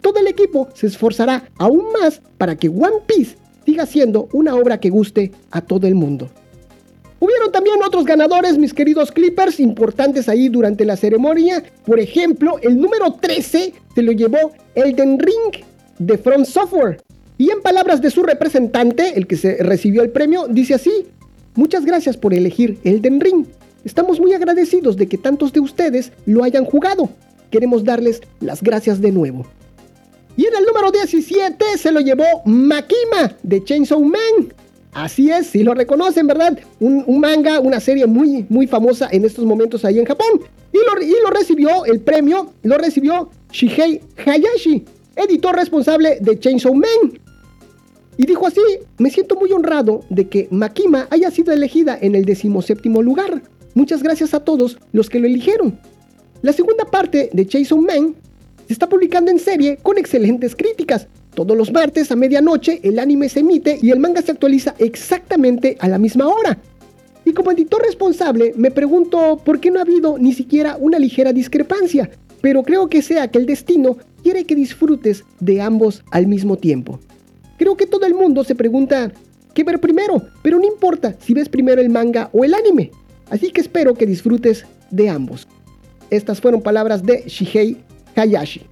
[0.01, 4.81] Todo el equipo se esforzará aún más para que One Piece siga siendo una obra
[4.81, 6.29] que guste a todo el mundo.
[7.21, 11.62] Hubieron también otros ganadores, mis queridos Clippers, importantes ahí durante la ceremonia.
[11.87, 15.65] Por ejemplo, el número 13 se lo llevó Elden Ring
[16.01, 17.04] de Front Software.
[17.37, 21.07] Y en palabras de su representante, el que se recibió el premio, dice así,
[21.55, 23.47] muchas gracias por elegir Elden Ring.
[23.85, 27.11] Estamos muy agradecidos de que tantos de ustedes lo hayan jugado.
[27.51, 29.45] Queremos darles las gracias de nuevo.
[30.37, 34.53] Y en el número 17 se lo llevó Makima de Chainsaw Man.
[34.93, 36.57] Así es, si lo reconocen, ¿verdad?
[36.78, 40.41] Un, manga, una serie muy, muy famosa en estos momentos ahí en Japón.
[40.72, 44.85] Y lo, y lo recibió, el premio, lo recibió Shihei Hayashi,
[45.16, 47.24] editor responsable de Chainsaw Man.
[48.17, 48.61] Y dijo así,
[48.99, 53.43] me siento muy honrado de que Makima haya sido elegida en el decimoséptimo lugar.
[53.75, 55.79] Muchas gracias a todos los que lo eligieron.
[56.43, 58.15] La segunda parte de Chainsaw Man
[58.67, 63.29] se está publicando en serie con excelentes críticas, todos los martes a medianoche el anime
[63.29, 66.59] se emite y el manga se actualiza exactamente a la misma hora.
[67.25, 71.33] Y como editor responsable me pregunto por qué no ha habido ni siquiera una ligera
[71.33, 72.11] discrepancia,
[72.41, 77.01] pero creo que sea que el destino quiere que disfrutes de ambos al mismo tiempo.
[77.57, 79.13] Creo que todo el mundo se pregunta
[79.55, 82.91] qué ver primero, pero no importa si ves primero el manga o el anime.
[83.31, 85.47] Así que espero que disfrutes de ambos.
[86.11, 87.79] Estas fueron palabras de Shihei
[88.15, 88.63] Hayashi.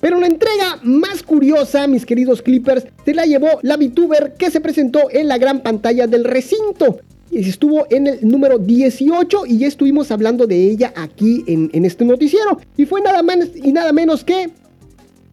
[0.00, 4.60] Pero la entrega más curiosa, mis queridos Clippers, se la llevó la VTuber que se
[4.60, 7.00] presentó en la gran pantalla del recinto.
[7.30, 12.04] Estuvo en el número 18 y ya estuvimos hablando de ella aquí en, en este
[12.04, 12.58] noticiero.
[12.76, 14.50] Y fue nada más y nada menos que...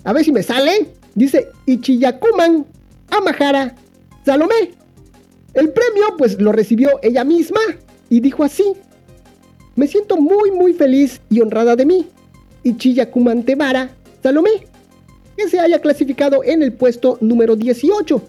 [0.04, 0.97] A ver si me sale.
[1.18, 2.64] Dice Ichiyakuman
[3.10, 3.74] Amahara
[4.24, 4.76] Salomé.
[5.56, 7.60] El premio pues lo recibió ella misma
[8.08, 8.64] y dijo así.
[9.76, 12.08] Me siento muy muy feliz y honrada de mí.
[12.64, 13.90] Ichiyakuman Tebara
[14.22, 14.68] Salomé,
[15.36, 18.22] que se haya clasificado en el puesto número 18.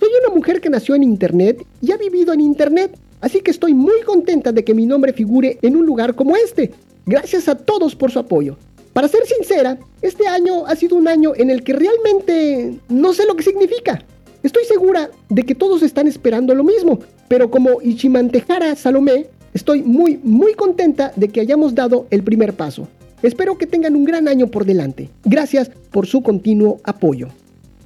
[0.00, 3.74] Soy una mujer que nació en Internet y ha vivido en Internet, así que estoy
[3.74, 6.72] muy contenta de que mi nombre figure en un lugar como este.
[7.06, 8.56] Gracias a todos por su apoyo.
[8.98, 13.26] Para ser sincera, este año ha sido un año en el que realmente no sé
[13.26, 14.02] lo que significa.
[14.42, 20.18] Estoy segura de que todos están esperando lo mismo, pero como Ichimantejara Salomé, estoy muy
[20.24, 22.88] muy contenta de que hayamos dado el primer paso.
[23.22, 25.10] Espero que tengan un gran año por delante.
[25.24, 27.28] Gracias por su continuo apoyo.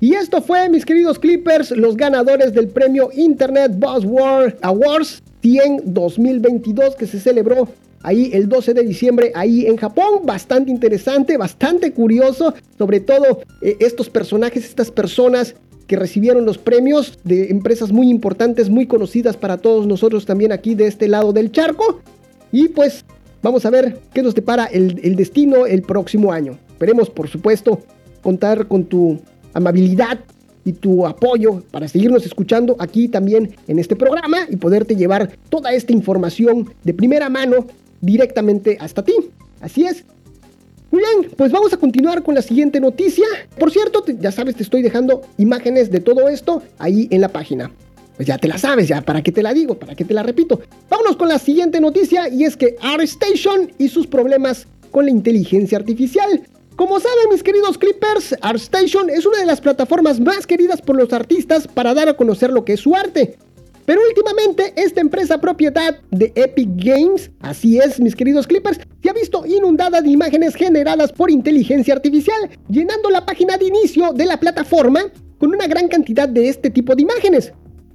[0.00, 6.96] Y esto fue, mis queridos Clippers, los ganadores del premio Internet Buzzword Awards 100 2022
[6.96, 7.68] que se celebró
[8.02, 10.20] ahí el 12 de diciembre ahí en Japón.
[10.24, 15.54] Bastante interesante, bastante curioso, sobre todo eh, estos personajes, estas personas
[15.86, 20.74] que recibieron los premios de empresas muy importantes, muy conocidas para todos nosotros también aquí
[20.74, 22.00] de este lado del charco.
[22.50, 23.04] Y pues
[23.42, 26.58] Vamos a ver qué nos depara el, el destino el próximo año.
[26.68, 27.80] Esperemos, por supuesto,
[28.22, 29.20] contar con tu
[29.52, 30.20] amabilidad
[30.64, 35.72] y tu apoyo para seguirnos escuchando aquí también en este programa y poderte llevar toda
[35.72, 37.66] esta información de primera mano
[38.02, 39.14] directamente hasta ti.
[39.62, 40.04] Así es.
[40.90, 43.24] Muy bien, pues vamos a continuar con la siguiente noticia.
[43.58, 47.70] Por cierto, ya sabes, te estoy dejando imágenes de todo esto ahí en la página.
[48.16, 49.78] Pues ya te la sabes, ya, ¿para qué te la digo?
[49.78, 50.60] ¿Para qué te la repito?
[50.90, 55.78] Vámonos con la siguiente noticia y es que ArtStation y sus problemas con la inteligencia
[55.78, 56.42] artificial.
[56.76, 61.12] Como saben mis queridos Clippers, ArtStation es una de las plataformas más queridas por los
[61.14, 63.38] artistas para dar a conocer lo que es su arte.
[63.84, 69.12] Pero últimamente esta empresa propiedad de Epic Games, así es mis queridos Clippers, se ha
[69.12, 74.38] visto inundada de imágenes generadas por inteligencia artificial, llenando la página de inicio de la
[74.38, 75.00] plataforma
[75.38, 77.52] con una gran cantidad de este tipo de imágenes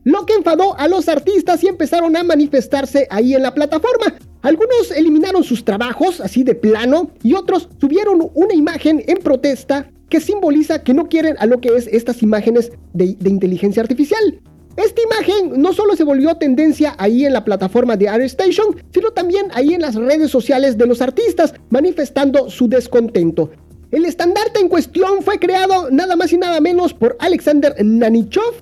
[0.07, 4.17] lo que enfadó a los artistas y empezaron a manifestarse ahí en la plataforma.
[4.41, 10.21] Algunos eliminaron sus trabajos así de plano y otros subieron una imagen en protesta que
[10.21, 14.39] simboliza que no quieren a lo que es estas imágenes de, inteligencia artificial.
[14.77, 19.47] Esta imagen no solo se volvió tendencia ahí en la plataforma de ArtStation, sino también
[19.53, 23.49] ahí en las redes sociales de los artistas, manifestando su descontento.
[23.89, 28.53] El estandarte en cuestión fue creado nada más y nada menos por Alexander Nanichov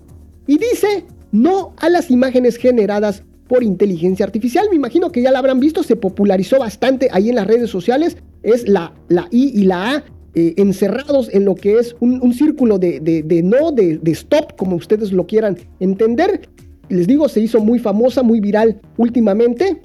[0.47, 4.67] y dice no a las imágenes generadas por inteligencia artificial.
[4.69, 8.17] Me imagino que ya la habrán visto, se popularizó bastante ahí en las redes sociales.
[8.41, 10.03] Es la, la I y la A
[10.35, 12.99] eh, encerrados en lo que es un, círculo de,
[13.43, 16.49] no, de, stop, como ustedes lo quieran entender.
[16.89, 19.81] les digo, se hizo muy famosa, muy viral últimamente.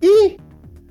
[0.00, 0.36] Y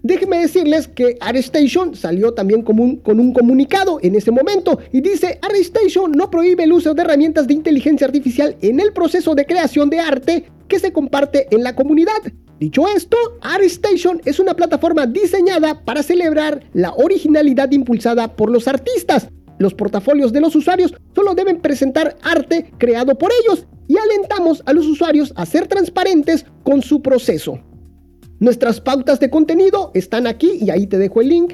[0.04, 5.02] déjenme decirles que ArtStation salió también con un, con un comunicado en ese momento y
[5.02, 9.46] dice, ArtStation no prohíbe el uso de herramientas de inteligencia artificial en el proceso de
[9.46, 12.22] creación de arte que se comparte en la comunidad.
[12.60, 19.28] Dicho esto, ArtStation es una plataforma diseñada para celebrar la originalidad impulsada por los artistas.
[19.58, 24.74] Los portafolios de los usuarios solo deben presentar arte creado por ellos y alentamos a
[24.74, 27.60] los usuarios a ser transparentes con su proceso.
[28.40, 31.54] Nuestras pautas de contenido están aquí y ahí te dejo el link.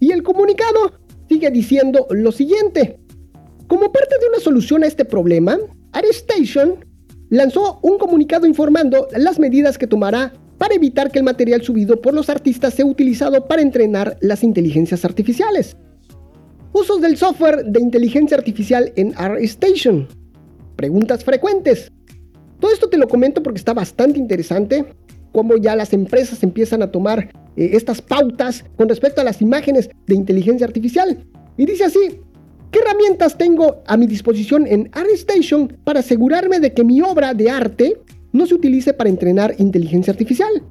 [0.00, 0.92] Y el comunicado
[1.28, 2.98] sigue diciendo lo siguiente.
[3.68, 5.58] Como parte de una solución a este problema,
[5.92, 6.84] ArtStation
[7.30, 12.14] lanzó un comunicado informando las medidas que tomará para evitar que el material subido por
[12.14, 15.76] los artistas sea utilizado para entrenar las inteligencias artificiales.
[16.72, 20.08] Usos del software de inteligencia artificial en ArtStation.
[20.76, 21.90] Preguntas frecuentes.
[22.60, 24.84] Todo esto te lo comento porque está bastante interesante,
[25.32, 29.90] cómo ya las empresas empiezan a tomar eh, estas pautas con respecto a las imágenes
[30.06, 31.24] de inteligencia artificial.
[31.58, 32.20] Y dice así,
[32.70, 37.50] ¿Qué herramientas tengo a mi disposición en ArtStation para asegurarme de que mi obra de
[37.50, 38.00] arte
[38.32, 40.62] no se utilice para entrenar inteligencia artificial?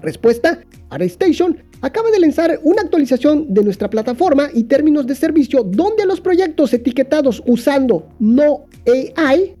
[0.00, 0.60] Respuesta,
[0.90, 6.06] ArtStation acaba de lanzar una actualización de nuestra plataforma y términos de servicio donde a
[6.06, 9.54] los proyectos etiquetados usando no AI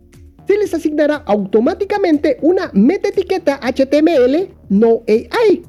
[0.46, 5.62] se les asignará automáticamente una metaetiqueta HTML no AI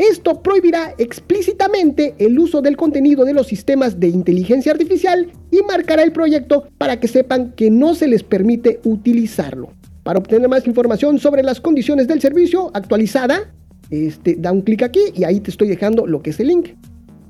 [0.00, 6.02] esto prohibirá explícitamente el uso del contenido de los sistemas de inteligencia artificial y marcará
[6.02, 9.72] el proyecto para que sepan que no se les permite utilizarlo.
[10.02, 13.52] Para obtener más información sobre las condiciones del servicio actualizada,
[13.90, 16.70] este, da un clic aquí y ahí te estoy dejando lo que es el link.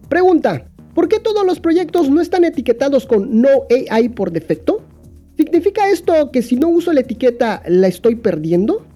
[0.08, 4.82] Pregunta, ¿por qué todos los proyectos no están etiquetados con no AI por defecto?
[5.36, 8.86] ¿Significa esto que si no uso la etiqueta la estoy perdiendo?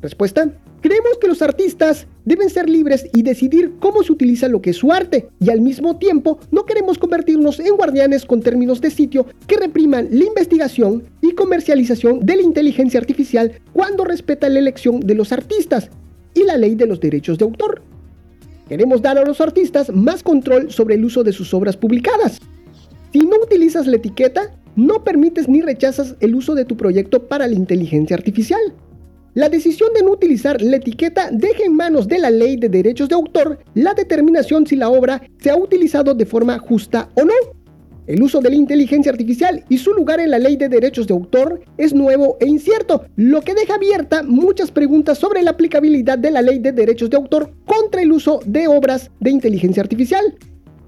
[0.00, 0.50] Respuesta,
[0.80, 4.76] Creemos que los artistas deben ser libres y decidir cómo se utiliza lo que es
[4.76, 9.26] su arte, y al mismo tiempo no queremos convertirnos en guardianes con términos de sitio
[9.48, 15.14] que repriman la investigación y comercialización de la inteligencia artificial cuando respeta la elección de
[15.14, 15.90] los artistas
[16.34, 17.82] y la ley de los derechos de autor.
[18.68, 22.38] Queremos dar a los artistas más control sobre el uso de sus obras publicadas.
[23.12, 27.48] Si no utilizas la etiqueta, no permites ni rechazas el uso de tu proyecto para
[27.48, 28.60] la inteligencia artificial.
[29.38, 33.08] La decisión de no utilizar la etiqueta deja en manos de la ley de derechos
[33.08, 37.34] de autor la determinación si la obra se ha utilizado de forma justa o no.
[38.08, 41.14] El uso de la inteligencia artificial y su lugar en la ley de derechos de
[41.14, 46.32] autor es nuevo e incierto, lo que deja abierta muchas preguntas sobre la aplicabilidad de
[46.32, 50.36] la ley de derechos de autor contra el uso de obras de inteligencia artificial.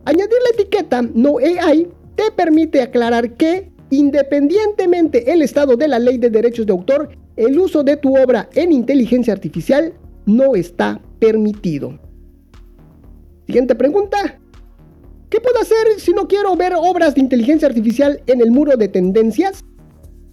[0.07, 1.87] Añadir la etiqueta no AI
[2.17, 7.11] te permite aclarar que, independientemente el estado de la ley de derechos de autor,
[7.41, 9.95] el uso de tu obra en inteligencia artificial
[10.27, 11.99] no está permitido.
[13.47, 14.39] Siguiente pregunta.
[15.31, 18.89] ¿Qué puedo hacer si no quiero ver obras de inteligencia artificial en el muro de
[18.89, 19.65] tendencias?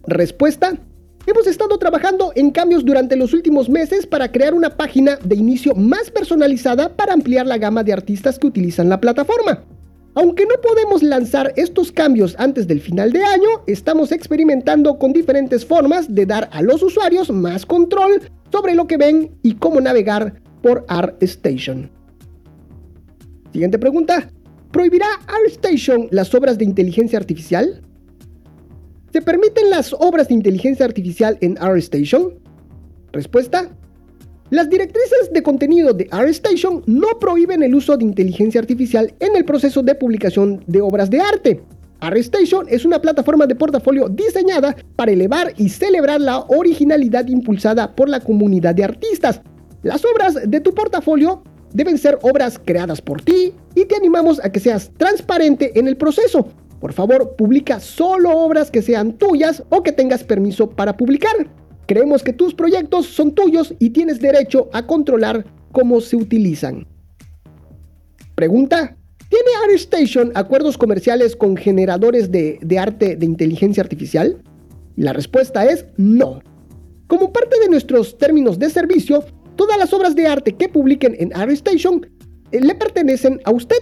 [0.05, 0.78] Respuesta.
[1.26, 5.76] Hemos estado trabajando en cambios durante los últimos meses para crear una página de inicio
[5.76, 9.64] más personalizada para ampliar la gama de artistas que utilizan la plataforma.
[10.18, 15.63] Aunque no podemos lanzar estos cambios antes del final de año, estamos experimentando con diferentes
[15.63, 20.41] formas de dar a los usuarios más control sobre lo que ven y cómo navegar
[20.63, 21.91] por ArtStation.
[23.53, 24.32] Siguiente pregunta.
[24.72, 27.84] ¿Prohibirá ArtStation las obras de inteligencia artificial?
[29.13, 32.39] ¿Se permiten las obras de inteligencia artificial en ArtStation?
[33.11, 33.70] Respuesta.
[34.50, 39.43] Las directrices de contenido de ArtStation no prohíben el uso de inteligencia artificial en el
[39.43, 41.62] proceso de publicación de obras de arte.
[42.00, 48.08] ArtStation es una plataforma de portafolio diseñada para elevar y celebrar la originalidad impulsada por
[48.08, 49.41] la comunidad de artistas.
[49.84, 51.43] Las obras de tu portafolio
[51.74, 55.98] deben ser obras creadas por ti y te animamos a que seas transparente en el
[55.98, 56.48] proceso.
[56.80, 61.36] Por favor, publica solo obras que sean tuyas o que tengas permiso para publicar.
[61.88, 66.86] Creemos que tus proyectos son tuyos y tienes derecho a controlar cómo se utilizan.
[68.36, 68.96] Pregunta.
[69.30, 74.42] ¿Tiene ArtStation acuerdos comerciales con generadores de, arte de inteligencia artificial?
[74.96, 76.42] La respuesta es no.
[77.08, 79.26] Como parte de nuestros términos de servicio,
[79.56, 82.06] todas las obras de arte que publiquen en ArtStation
[82.52, 83.78] eh, le pertenecen a usted.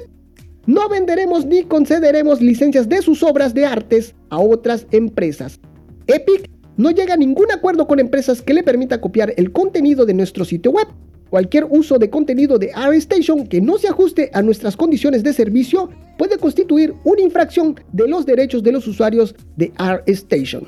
[0.65, 5.59] No venderemos ni concederemos licencias de sus obras de artes a otras empresas.
[6.07, 10.13] Epic no llega a ningún acuerdo con empresas que le permita copiar el contenido de
[10.13, 10.87] nuestro sitio web.
[11.29, 15.89] Cualquier uso de contenido de ArtStation que no se ajuste a nuestras condiciones de servicio
[16.17, 20.65] puede constituir una infracción de los derechos de los usuarios de ArtStation.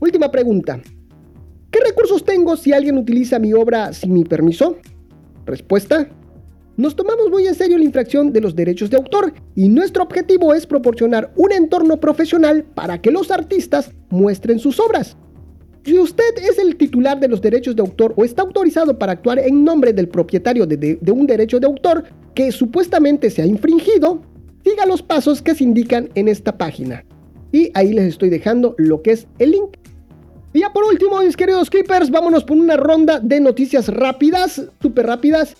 [0.00, 0.80] Última pregunta.
[1.70, 4.76] ¿Qué recursos tengo si alguien utiliza mi obra sin mi permiso?
[5.46, 6.08] Respuesta.
[6.76, 10.54] Nos tomamos muy en serio la infracción de los derechos de autor y nuestro objetivo
[10.54, 15.16] es proporcionar un entorno profesional para que los artistas muestren sus obras.
[15.84, 19.38] Si usted es el titular de los derechos de autor o está autorizado para actuar
[19.38, 22.04] en nombre del propietario de, un derecho de autor
[22.34, 24.22] que supuestamente se ha infringido,
[24.64, 27.04] siga los pasos que se indican en esta página.
[27.50, 29.76] Y ahí les estoy dejando lo que es el link.
[30.54, 35.06] Y ya por último, mis queridos Clippers, vámonos por una ronda de noticias rápidas, súper
[35.06, 35.56] rápidas.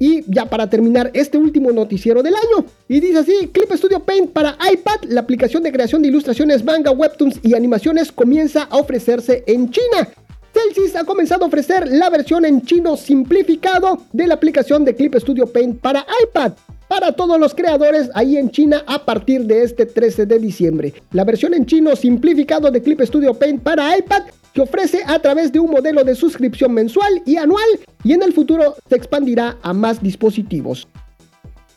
[0.00, 2.66] Y ya para terminar este último noticiero del año.
[2.88, 6.90] Y dice así, Clip Studio Paint para iPad, la aplicación de creación de ilustraciones, manga,
[6.90, 10.08] webtoons y animaciones comienza a ofrecerse en China.
[10.52, 15.14] Celsius ha comenzado a ofrecer la versión en chino simplificado de la aplicación de Clip
[15.14, 16.54] Studio Paint para iPad
[16.90, 20.92] para todos los creadores ahí en China a partir de este 13 de diciembre.
[21.12, 24.22] La versión en chino simplificado de Clip Studio Paint para iPad
[24.52, 27.68] que ofrece a través de un modelo de suscripción mensual y anual
[28.02, 30.88] y en el futuro se expandirá a más dispositivos.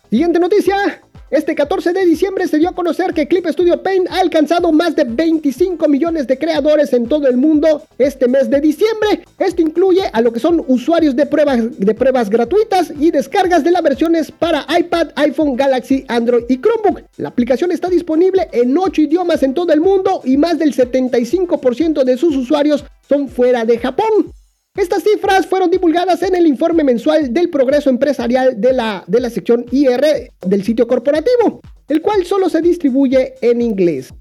[0.10, 1.03] Siguiente noticia.
[1.34, 4.96] Este 14 de diciembre se dio a conocer que Clip Studio Paint ha alcanzado más
[4.96, 9.26] de 25 millones de creadores en todo el mundo este mes de diciembre.
[9.40, 13.72] Esto incluye a lo que son usuarios de pruebas, de pruebas gratuitas y descargas de
[13.72, 17.02] las versiones para iPad, iPhone, Galaxy, Android y Chromebook.
[17.18, 22.04] La aplicación está disponible en 8 idiomas en todo el mundo y más del 75%
[22.04, 24.32] de sus usuarios son fuera de Japón.
[24.76, 29.30] Estas cifras fueron divulgadas en el informe mensual del progreso empresarial de la, de la
[29.30, 34.12] sección IR del sitio corporativo, el cual solo se distribuye en inglés.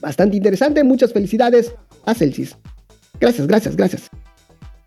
[0.00, 1.74] Bastante interesante, muchas felicidades
[2.06, 2.56] a Celsius.
[3.20, 4.10] Gracias, gracias, gracias.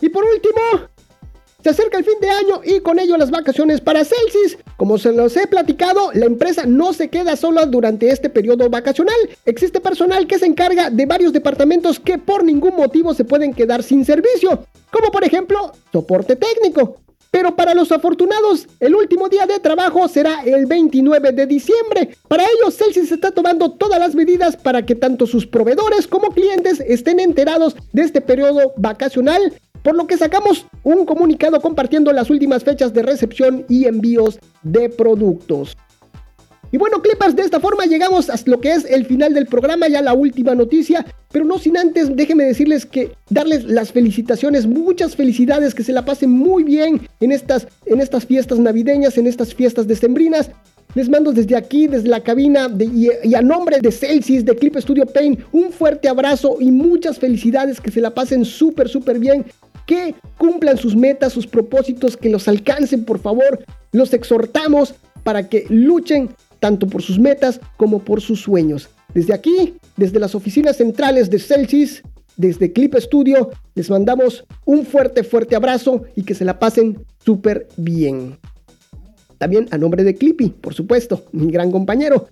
[0.02, 0.90] Y por último,
[1.68, 4.58] se acerca el fin de año y con ello las vacaciones para Celsius.
[4.78, 9.18] Como se los he platicado, la empresa no se queda sola durante este periodo vacacional.
[9.46, 13.84] Existe personal que se encarga de varios departamentos que por ningún motivo se pueden quedar
[13.84, 17.02] sin servicio, como por ejemplo soporte técnico.
[17.32, 22.16] Pero para los afortunados, el último día de trabajo será el 29 de diciembre.
[22.28, 26.82] Para ello, Celsius está tomando todas las medidas para que tanto sus proveedores como clientes
[26.88, 29.54] estén enterados de este periodo vacacional
[29.88, 34.90] por lo que sacamos un comunicado compartiendo las últimas fechas de recepción y envíos de
[34.90, 35.78] productos.
[36.74, 39.88] Y bueno, Clippers, de esta forma llegamos a lo que es el final del programa,
[39.88, 45.16] ya la última noticia, pero no sin antes, déjenme decirles que darles las felicitaciones, muchas
[45.16, 49.56] felicidades, que se la pasen muy bien en estas, en estas fiestas navideñas, en estas
[49.56, 50.52] fiestas decembrinas.
[50.96, 54.76] Les mando desde aquí, desde la cabina y, y, a nombre de Celsius, de Clip
[54.78, 59.46] Studio Paint, un fuerte abrazo y muchas felicidades, que se la pasen súper, súper bien
[59.88, 63.66] que cumplan sus metas, sus propósitos, que los alcancen, por favor.
[63.92, 66.30] Los exhortamos para que luchen
[66.60, 68.90] tanto por sus metas como por sus sueños.
[69.16, 72.04] Desde aquí, desde las oficinas centrales de Celsius,
[72.36, 77.68] desde Clip Studio, les mandamos un fuerte, fuerte abrazo y que se la pasen súper
[77.78, 78.38] bien.
[79.38, 82.28] También a nombre de Clippy, por supuesto, mi gran compañero.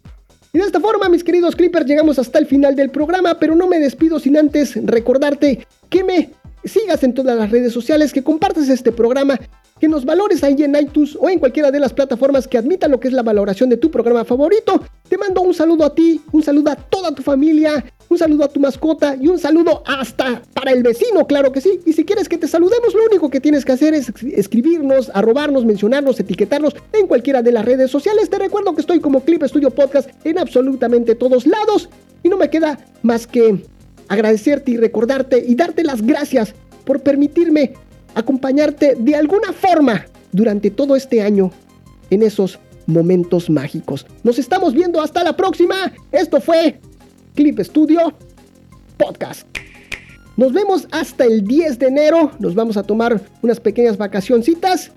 [0.54, 3.68] Y de esta forma, mis queridos Clippers, llegamos hasta el final del programa, pero no
[3.68, 6.32] me despido sin antes recordarte que me
[6.66, 9.40] sigas en todas las redes sociales, que compartas este programa,
[9.80, 13.00] que nos valores ahí en iTunes o en cualquiera de las plataformas que admitan lo
[13.00, 14.82] que es la valoración de tu programa favorito.
[15.08, 18.48] Te mando un saludo a ti, un saludo a toda tu familia, un saludo a
[18.48, 21.80] tu mascota y un saludo hasta para el vecino, claro que sí.
[21.86, 25.66] Y si quieres que te saludemos, lo único que tienes que hacer es escribirnos, arrobarnos,
[25.66, 28.30] mencionarnos, etiquetarnos en cualquiera de las redes sociales.
[28.30, 31.90] Te recuerdo que estoy como Clip Studio Podcast en absolutamente todos lados.
[32.24, 33.64] Y no me queda más que
[34.08, 36.54] agradecerte y recordarte y darte las gracias
[36.86, 37.74] por permitirme
[38.14, 41.52] acompañarte de alguna forma durante todo este año
[42.10, 44.06] en esos momentos mágicos.
[44.24, 45.94] Nos estamos viendo hasta la próxima.
[46.12, 46.80] Esto fue
[47.34, 48.14] Clip Studio
[48.98, 49.48] Podcast.
[50.38, 52.32] Nos vemos hasta el 10 de enero.
[52.40, 54.92] Nos vamos a tomar unas pequeñas vacacioncitas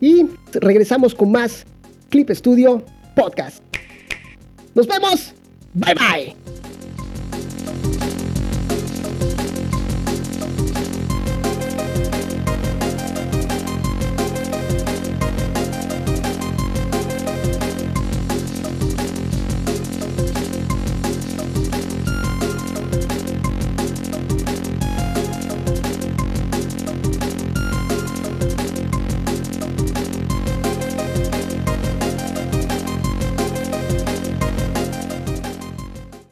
[0.00, 1.64] y regresamos con más
[2.08, 2.84] Clip Studio
[3.14, 3.62] Podcast.
[4.74, 5.32] Nos vemos.
[5.74, 6.39] Bye bye.